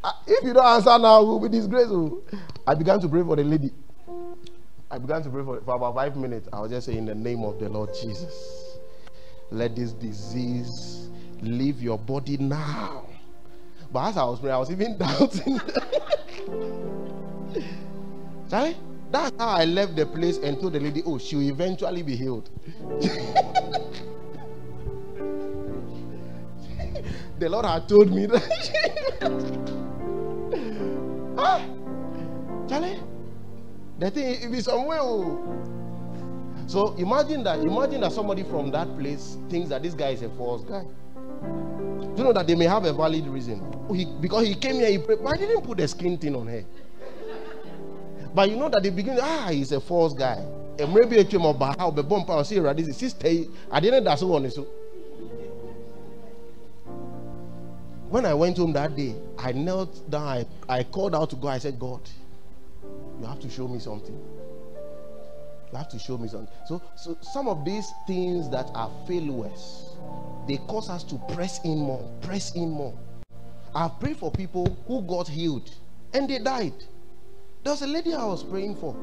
[0.02, 2.22] Ah, if you don't answer now, we'll be disgraceful.
[2.32, 2.38] Oh.
[2.66, 3.70] I began to pray for the lady.
[4.90, 6.48] I began to pray for, for about five minutes.
[6.52, 8.78] I was just saying, in the name of the Lord Jesus,
[9.50, 11.08] let this disease
[11.40, 13.06] leave your body now.
[13.92, 15.60] But as I was praying, I was even doubting.
[18.48, 18.76] Sorry?
[19.12, 22.16] That's how I left the place and told the lady, oh, she will eventually be
[22.16, 22.50] healed.
[27.38, 29.20] the Lord had told me that.
[31.38, 31.64] ah,
[32.68, 32.98] Charlie,
[34.00, 34.98] the thing it be somewhere.
[35.00, 35.38] Oh.
[36.66, 37.60] So imagine that.
[37.60, 40.84] Imagine that somebody from that place thinks that this guy is a false guy.
[41.42, 43.62] Do you know that they may have a valid reason?
[43.94, 45.18] He, because he came here, he prayed.
[45.38, 46.64] Didn't put the skin thing on her?
[48.34, 50.44] But you know that they begin, ah, he's a false guy.
[50.78, 53.28] And maybe a came about how the bomb power see this sister.
[53.70, 54.62] I didn't that's one so.
[58.08, 61.48] When I went home that day, I knelt down, I, I called out to God,
[61.50, 62.00] I said, God,
[63.20, 64.18] you have to show me something.
[65.70, 66.48] You have to show me something.
[66.66, 69.90] So, so some of these things that are failures,
[70.48, 72.98] they cause us to press in more, press in more.
[73.74, 75.70] I've prayed for people who got healed
[76.14, 76.72] and they died.
[77.62, 78.96] There was a lady I was praying for.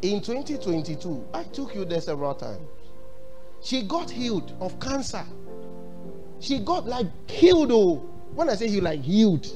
[0.00, 2.66] In 2022, I took you there several times.
[3.62, 5.24] She got healed of cancer.
[6.40, 7.70] She got like healed.
[7.72, 7.96] Oh,
[8.32, 9.46] when I say healed, like healed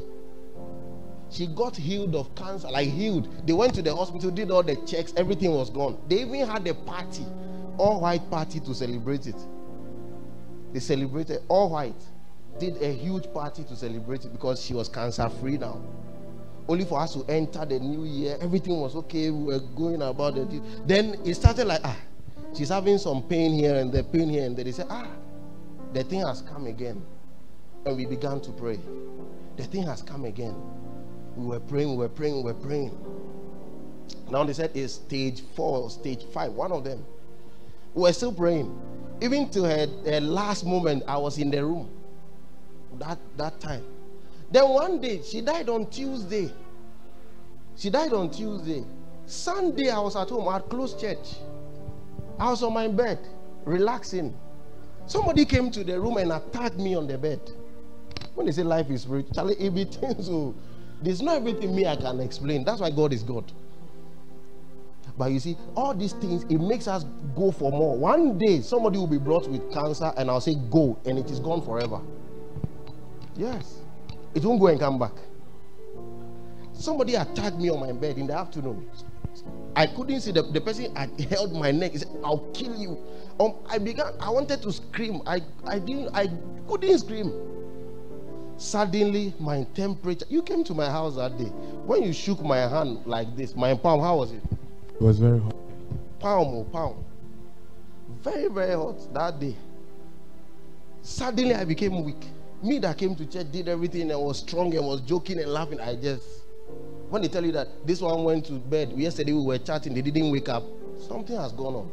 [1.33, 3.47] she got healed of cancer, like healed.
[3.47, 5.99] They went to the hospital, did all the checks, everything was gone.
[6.09, 7.24] They even had a party,
[7.78, 9.37] all white party to celebrate it.
[10.72, 12.03] They celebrated all white,
[12.59, 15.80] did a huge party to celebrate it because she was cancer free now.
[16.68, 19.30] Only for us to enter the new year, everything was okay.
[19.30, 20.49] We were going about it.
[20.87, 21.97] Then it started like, ah,
[22.57, 25.09] she's having some pain here and the pain here, and then they said, ah,
[25.93, 27.05] the thing has come again.
[27.85, 28.78] And we began to pray.
[29.57, 30.55] The thing has come again.
[31.37, 32.97] We were praying, we were praying, we were praying.
[34.30, 37.05] Now they said it's stage four, stage five, one of them.
[37.95, 38.78] We were still praying.
[39.20, 41.91] Even to her, her last moment, I was in the room.
[42.99, 43.85] That that time.
[44.51, 46.53] Then one day, she died on Tuesday.
[47.76, 48.85] She died on Tuesday.
[49.26, 50.49] Sunday, I was at home.
[50.49, 51.37] I had closed church.
[52.39, 53.18] I was on my bed.
[53.64, 54.35] relaxing.
[55.07, 57.41] Somebody came to the room and attacked me on the bed.
[58.35, 60.55] When they say life is Charlie, everything so oh.
[61.03, 62.64] There's not everything me I can explain.
[62.64, 63.50] That's why God is God.
[65.18, 67.05] But you see, all these things it makes us
[67.36, 67.96] go for more.
[67.96, 71.38] One day somebody will be brought with cancer, and I'll say go, and it is
[71.38, 72.00] gone forever.
[73.36, 73.80] Yes,
[74.34, 75.12] it won't go and come back.
[76.72, 78.88] Somebody attacked me on my bed in the afternoon.
[79.74, 81.92] I couldn't see the, the person I held my neck.
[81.92, 82.98] He said, I'll kill you.
[83.40, 85.22] Um, I began, I wanted to scream.
[85.26, 86.28] I, I didn't, I
[86.68, 87.32] couldn't scream.
[88.62, 91.50] Suddenly, my temperature, you came to my house that day.
[91.84, 94.42] When you shook my hand like this, my palm, how was it?
[94.94, 95.56] It was very hot.
[96.20, 97.04] Palm, oh, palm.
[98.22, 99.56] Very, very hot that day.
[101.02, 102.24] Suddenly, I became weak.
[102.62, 105.80] Me that came to church, did everything and was strong and was joking and laughing.
[105.80, 106.24] I just
[107.10, 110.02] when they tell you that this one went to bed, yesterday we were chatting, they
[110.02, 110.62] didn't wake up,
[111.08, 111.90] something has gone on.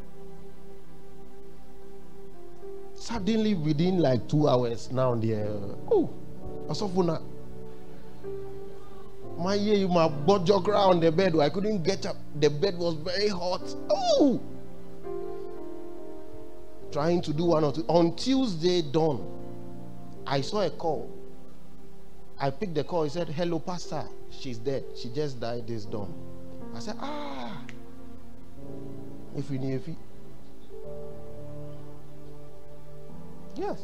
[2.93, 6.13] Suddenly, within like two hours, now there, uh, oh,
[6.69, 7.21] Asofuna.
[9.37, 11.35] My year, my body on the bed.
[11.37, 12.17] I couldn't get up.
[12.39, 13.73] The bed was very hot.
[13.89, 14.41] Oh,
[16.91, 17.85] trying to do one or two.
[17.87, 19.25] On Tuesday dawn,
[20.27, 21.09] I saw a call.
[22.39, 23.03] I picked the call.
[23.03, 24.05] He said, "Hello, Pastor."
[24.39, 24.83] she's dead.
[24.95, 26.13] She just died this dawn.
[26.75, 27.61] I said, ah,
[29.35, 29.89] if we knew if.
[33.55, 33.81] Yes.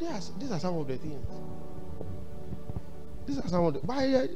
[0.00, 1.26] Yes, these are some of the things.
[3.26, 3.80] These are some of the.
[3.80, 4.28] Why?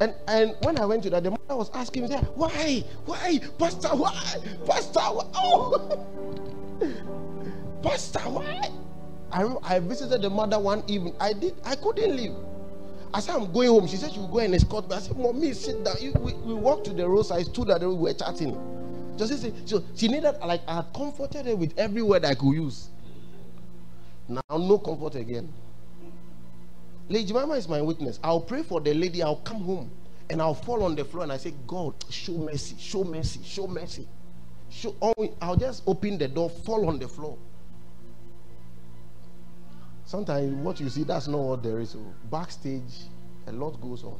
[0.00, 3.88] And and when I went to that, the mother was asking me, why, why, Pastor,
[3.90, 4.14] why,
[4.66, 5.26] Pastor, why?
[5.36, 6.06] oh,
[7.82, 8.70] Pastor, why?
[9.32, 11.14] I, I visited the mother one evening.
[11.20, 11.54] I did.
[11.64, 12.34] I couldn't leave.
[13.14, 14.96] As I'm going home, she said she would go and escort me.
[14.96, 17.94] I said, "Mommy, sit down." We, we walked to the roadside, I stood there, we
[17.96, 18.56] were chatting.
[19.16, 22.90] Just say, so she needed like I comforted her with every word I could use.
[24.28, 25.52] Now no comfort again.
[27.08, 28.18] Lady Jemima is my witness.
[28.22, 29.22] I'll pray for the lady.
[29.22, 29.90] I'll come home
[30.28, 33.66] and I'll fall on the floor and I say, God, show mercy, show mercy, show
[33.66, 34.08] mercy.
[34.70, 34.94] Show.
[35.40, 37.38] I'll just open the door, fall on the floor.
[40.04, 41.94] Sometimes what you see, that's not what there is.
[41.96, 42.14] Oh.
[42.30, 43.08] Backstage,
[43.46, 44.18] a lot goes on.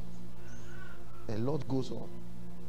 [1.29, 2.07] A lot goes on.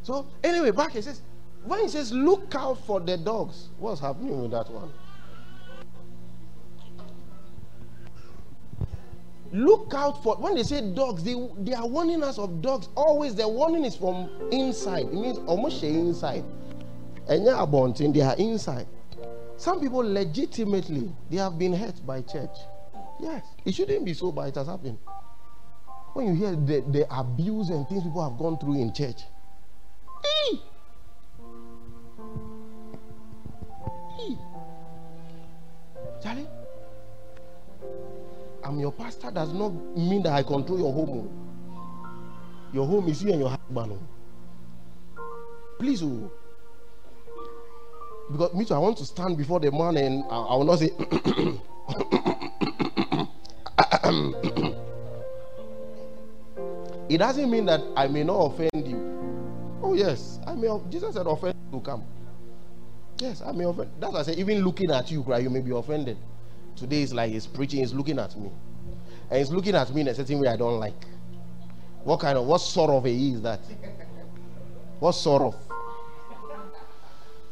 [0.02, 1.22] So anyway, back he says,
[1.64, 4.92] when he says, look out for the dogs, what's happening with that one?
[9.50, 12.88] Look out for when they say dogs, they, they are warning us of dogs.
[12.94, 15.06] Always the warning is from inside.
[15.06, 16.44] It means almost inside.
[17.28, 17.64] And yeah,
[18.12, 18.86] they are inside.
[19.56, 22.56] Some people legitimately they have been hurt by church.
[23.20, 24.98] Yes, it shouldn't be so, but it has happened.
[26.12, 29.22] When you hear the, the abuse and things people have gone through in church,
[30.24, 30.60] hey!
[34.16, 34.38] Hey!
[36.22, 36.48] Charlie,
[38.68, 41.30] I'm your pastor does not mean that I control your home.
[42.74, 43.98] Your home is you and your husband.
[45.78, 46.30] Please, oh.
[48.30, 50.80] Because me too, I want to stand before the man and I, I will not
[50.80, 50.88] say
[57.08, 59.78] it doesn't mean that I may not offend you.
[59.82, 60.68] Oh, yes, I may.
[60.90, 62.04] Jesus said, offend to come.
[63.18, 63.92] Yes, I may offend.
[63.98, 66.18] That's why I say, even looking at you, cry, you may be offended.
[66.78, 68.50] Today is like he's preaching, he's looking at me.
[69.30, 70.94] And he's looking at me in a certain way I don't like.
[72.04, 73.60] What kind of, what sort of a is that?
[75.00, 75.56] What sort of?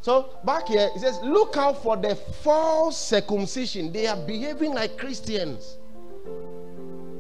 [0.01, 3.93] So back here, it says, look out for the false circumcision.
[3.93, 5.79] They are behaving like Christians.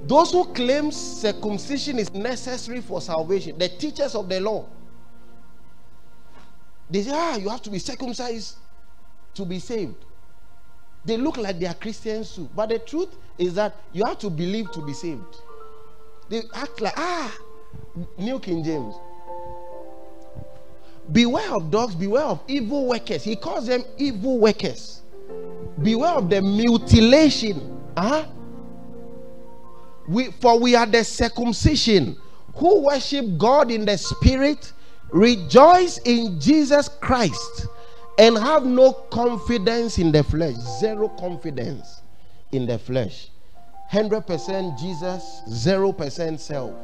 [0.04, 4.66] Those who claim circumcision is necessary for salvation, the teachers of the law,
[6.88, 8.56] they say, ah, you have to be circumcised
[9.34, 10.05] to be saved.
[11.06, 12.48] They look like they are Christians too.
[12.54, 15.36] But the truth is that you have to believe to be saved.
[16.28, 17.34] They act like, ah,
[18.18, 18.94] New King James.
[21.10, 23.22] Beware of dogs, beware of evil workers.
[23.22, 25.02] He calls them evil workers.
[25.80, 27.80] Beware of the mutilation.
[27.96, 28.26] Uh-huh
[30.08, 32.16] we, for we are the circumcision
[32.54, 34.72] who worship God in the spirit,
[35.10, 37.66] rejoice in Jesus Christ,
[38.18, 40.54] and have no confidence in the flesh.
[40.54, 42.02] Zero confidence
[42.52, 43.28] in the flesh.
[43.92, 46.74] 100% Jesus, 0% self.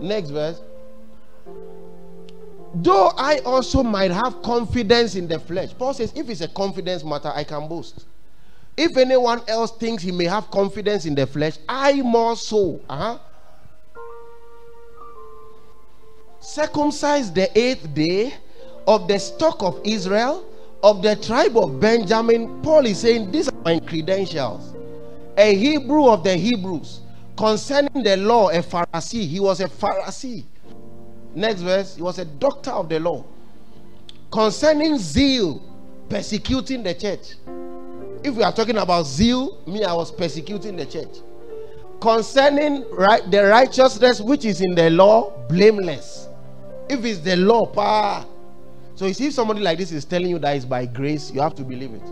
[0.00, 0.60] Next verse.
[2.74, 5.70] Though I also might have confidence in the flesh.
[5.78, 8.06] Paul says, if it's a confidence matter, I can boast.
[8.76, 12.80] If anyone else thinks he may have confidence in the flesh, I more so.
[12.88, 13.18] Uh-huh.
[16.40, 18.32] Circumcised the eighth day
[18.86, 20.44] of the stock of Israel,
[20.82, 22.60] of the tribe of Benjamin.
[22.62, 24.74] Paul is saying, These are my credentials.
[25.36, 27.00] A Hebrew of the Hebrews.
[27.36, 29.26] Concerning the law, a Pharisee.
[29.26, 30.44] He was a Pharisee.
[31.34, 33.24] Next verse, he was a doctor of the law.
[34.30, 35.62] Concerning zeal,
[36.08, 37.34] persecuting the church.
[38.22, 41.18] If we are talking about zeal, me, I was persecuting the church.
[42.00, 46.28] Concerning right, the righteousness which is in the law, blameless.
[46.88, 48.26] If it's the law, pa.
[49.02, 51.64] So if somebody like this is telling you that it's by grace, you have to
[51.64, 52.02] believe it.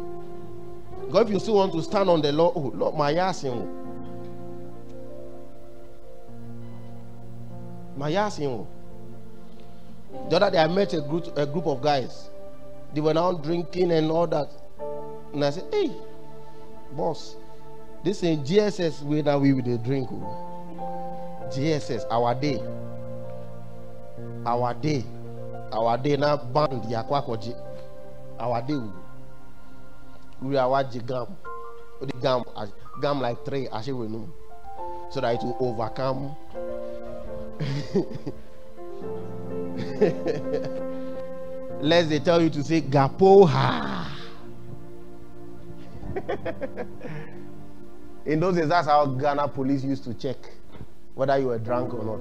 [1.13, 3.65] God, if you still want to stand on the law, oh Lord, my yasin.
[7.97, 8.67] My yasin.
[10.31, 12.29] The other day I met a group a group of guys.
[12.93, 14.49] They were now drinking and all that.
[15.33, 15.93] And I said, Hey,
[16.91, 17.37] boss,
[18.03, 20.09] this is GSS way that we will drink.
[20.11, 21.47] oh.
[21.53, 22.61] GSS, our day.
[24.45, 25.05] Our day.
[25.73, 26.95] Our day now band day.
[28.41, 28.93] oh.
[30.43, 31.37] We are watching gum.
[32.01, 34.29] The gum as- gum like three as we know.
[35.11, 36.35] So that it will overcome.
[41.81, 44.07] Lest they tell you to say gapoha.
[48.27, 50.37] In those days, that's how Ghana police used to check
[51.15, 52.21] whether you were drunk or not.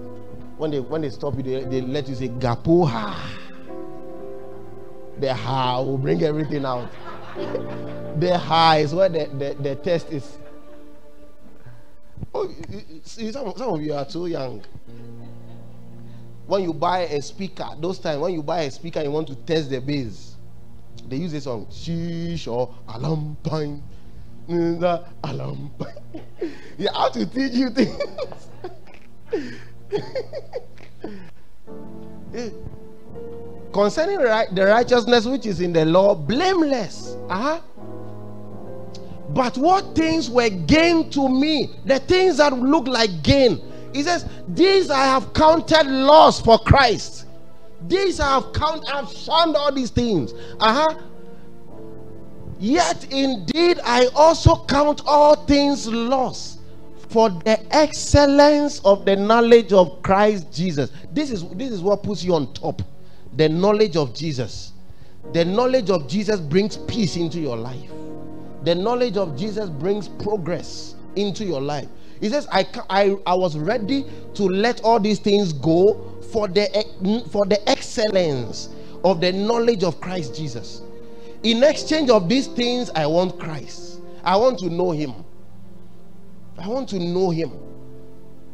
[0.60, 3.16] When they when they stop you, they, they let you say gapoha.
[5.18, 6.90] The ha will bring everything out.
[8.20, 10.38] the ha is where the, the, the test is.
[12.36, 12.54] Oh,
[13.04, 14.62] see, some, some of you are too young.
[16.46, 19.36] When you buy a speaker, those times when you buy a speaker, you want to
[19.36, 20.36] test the bass.
[21.08, 23.82] They use this song, sheesh or alarm pine.
[24.46, 26.22] The alarm pine.
[26.78, 28.50] Yeah, to teach you things.
[33.74, 37.16] Concerning right, the righteousness which is in the law, blameless.
[37.30, 37.62] Uh-huh.
[39.30, 41.70] But what things were gain to me?
[41.86, 43.62] The things that look like gain.
[43.94, 47.26] He says, These I have counted loss for Christ.
[47.88, 50.34] These I have counted, I've shunned all these things.
[50.60, 51.00] Uh-huh.
[52.60, 56.59] Yet indeed I also count all things loss
[57.10, 60.92] for the excellence of the knowledge of Christ Jesus.
[61.12, 62.82] This is this is what puts you on top.
[63.36, 64.74] The knowledge of Jesus.
[65.34, 67.92] The knowledge of Jesus brings peace into your life.
[68.64, 71.88] The knowledge of Jesus brings progress into your life.
[72.20, 76.68] He says, I, I, I was ready to let all these things go for the,
[77.32, 78.70] for the excellence
[79.04, 80.82] of the knowledge of Christ Jesus.
[81.44, 84.02] In exchange of these things, I want Christ.
[84.24, 85.14] I want to know Him.
[86.60, 87.52] I want to know Him.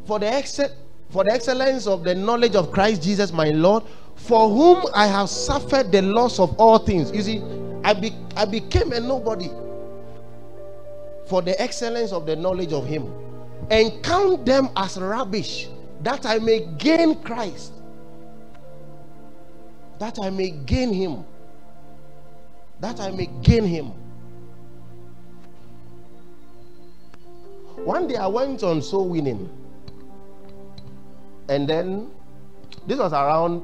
[0.06, 0.70] For the, excel,
[1.10, 3.82] for the excellence of the knowledge of Christ Jesus, my Lord,
[4.14, 7.10] for whom I have suffered the loss of all things.
[7.12, 7.42] You see,
[7.84, 9.50] I, be, I became a nobody
[11.26, 13.12] for the excellence of the knowledge of him
[13.70, 15.68] and count them as rubbish
[16.02, 17.72] that I may gain Christ
[19.98, 21.24] that I may gain him
[22.80, 23.92] that I may gain him
[27.86, 29.48] one day I went on soul winning
[31.48, 32.10] and then
[32.86, 33.62] this was around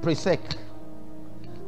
[0.00, 0.40] Presec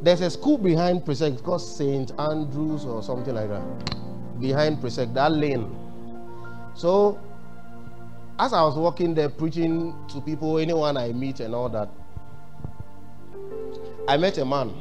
[0.01, 2.13] there's a school behind Presec called St.
[2.19, 3.99] Andrews or something like that
[4.41, 5.69] behind Presec, that lane.
[6.75, 7.19] So,
[8.39, 11.89] as I was walking there preaching to people, anyone I meet and all that,
[14.07, 14.73] I met a man.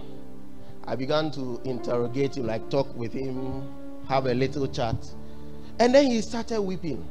[0.85, 3.63] I began to interrogate him, like talk with him,
[4.07, 4.95] have a little chat.
[5.79, 7.05] And then he started weeping.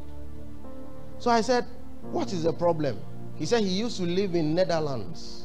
[1.18, 1.64] So I said,
[2.10, 2.98] What is the problem?
[3.36, 5.44] He said he used to live in Netherlands.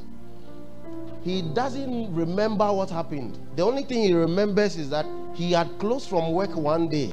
[1.24, 3.38] He doesn't remember what happened.
[3.56, 7.12] The only thing he remembers is that he had closed from work one day.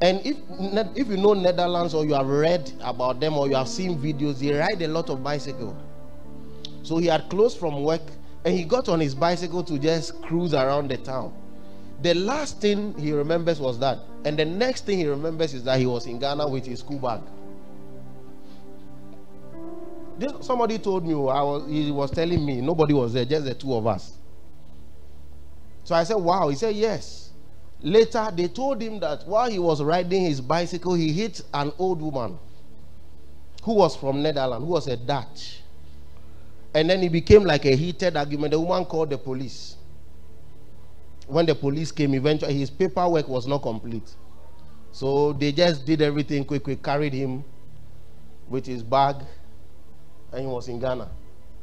[0.00, 0.36] And if
[0.96, 4.38] if you know Netherlands or you have read about them or you have seen videos,
[4.38, 5.76] they ride a lot of bicycle.
[6.84, 8.02] So he had closed from work
[8.44, 11.32] and he got on his bicycle to just cruise around the town.
[12.02, 13.98] The last thing he remembers was that.
[14.24, 17.00] And the next thing he remembers is that he was in Ghana with his school
[17.00, 17.22] bag.
[20.16, 23.54] This, somebody told me, I was, he was telling me, nobody was there, just the
[23.54, 24.18] two of us.
[25.84, 26.48] So I said, Wow.
[26.50, 27.32] He said, Yes.
[27.80, 32.02] Later, they told him that while he was riding his bicycle, he hit an old
[32.02, 32.38] woman
[33.64, 35.62] who was from Netherlands, who was a Dutch.
[36.74, 38.52] And then it became like a heated argument.
[38.52, 39.77] The woman called the police.
[41.28, 44.16] When the police came, eventually his paperwork was not complete.
[44.92, 47.44] So they just did everything quick, quick, carried him
[48.48, 49.16] with his bag,
[50.32, 51.06] and he was in Ghana.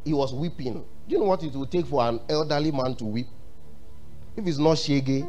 [0.04, 0.86] He was weeping.
[1.08, 3.28] Do you know what it will take for an elderly man to weep?
[4.38, 5.26] If it's not shaggy.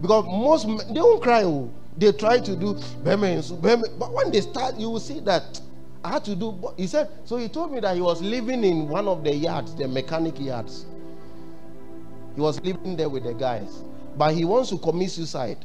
[0.00, 1.42] Because most men, they don't cry.
[1.42, 1.68] Oh.
[1.96, 5.60] They try to do but when they start, you will see that
[6.02, 6.72] I had to do.
[6.76, 9.74] He said, so he told me that he was living in one of the yards,
[9.74, 10.86] the mechanic yards.
[12.34, 13.82] He was living there with the guys,
[14.16, 15.58] but he wants to commit suicide.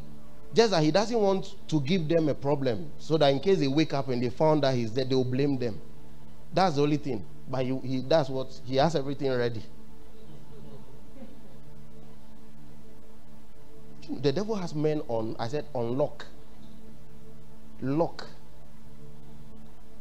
[0.53, 3.68] Just that he doesn't want to give them a problem, so that in case they
[3.68, 5.80] wake up and they found that he's dead, they will blame them.
[6.53, 7.26] That's the only thing.
[7.49, 9.64] But he, he does what he has everything ready.
[14.10, 16.26] The devil has men on, I said, on lock.
[17.81, 18.27] Lock.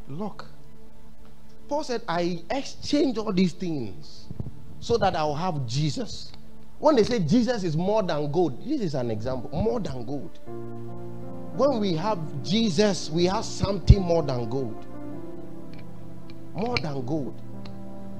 [0.08, 0.46] Lock.
[1.68, 4.26] Paul said, I exchange all these things
[4.78, 6.32] so that I'll have Jesus.
[6.78, 10.38] When they say Jesus is more than gold, this is an example more than gold.
[11.56, 14.86] When we have Jesus, we have something more than gold.
[16.54, 17.40] More than gold.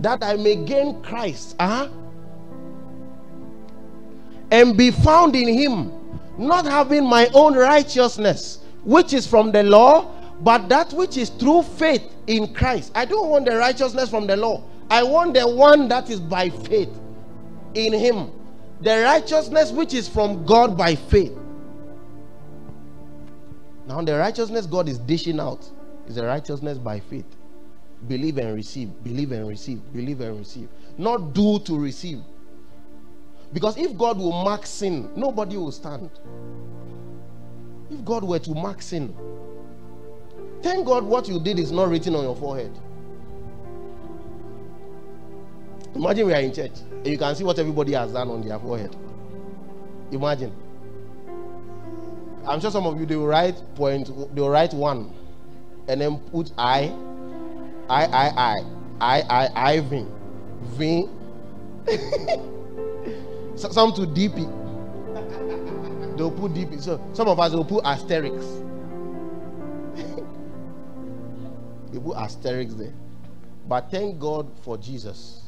[0.01, 1.57] That I may gain Christ.
[1.59, 1.89] Uh-huh
[4.51, 5.93] and be found in him,
[6.39, 11.63] not having my own righteousness, which is from the law, but that which is through
[11.63, 12.93] faith in Christ.
[12.95, 14.63] I don't want the righteousness from the law.
[14.91, 16.91] I want the one that is by faith
[17.75, 18.31] in him.
[18.81, 21.37] The righteousness which is from God by faith.
[23.87, 25.69] Now, the righteousness God is dishing out
[26.09, 27.27] is the righteousness by faith.
[28.09, 30.69] Believe and receive, believe and receive, believe and receive.
[30.99, 32.21] Not do to receive.
[33.53, 36.11] Because if God will mark sin, nobody will stand.
[37.91, 39.15] If God were to mark sin,
[40.63, 42.73] thank God what you did is not written on your forehead.
[45.97, 46.73] Imagine we are in church
[47.05, 48.95] and you can see what everybody has done on their forehead.
[50.11, 50.53] Imagine.
[52.47, 55.11] I'm sure some of you they will write point, they will write one
[55.89, 56.93] and then put I,
[57.89, 58.57] I, I, I,
[59.01, 60.05] I, I, I, V,
[60.63, 61.09] V.
[63.57, 64.53] some to DP.
[66.19, 66.83] They'll put DP.
[66.83, 68.63] So some of us will put asterisks.
[71.91, 72.93] they put asterisks there.
[73.67, 75.46] But thank God for Jesus.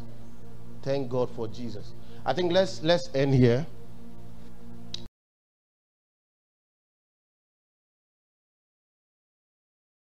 [0.82, 1.92] Thank God for Jesus.
[2.24, 3.66] I think let's let's end here.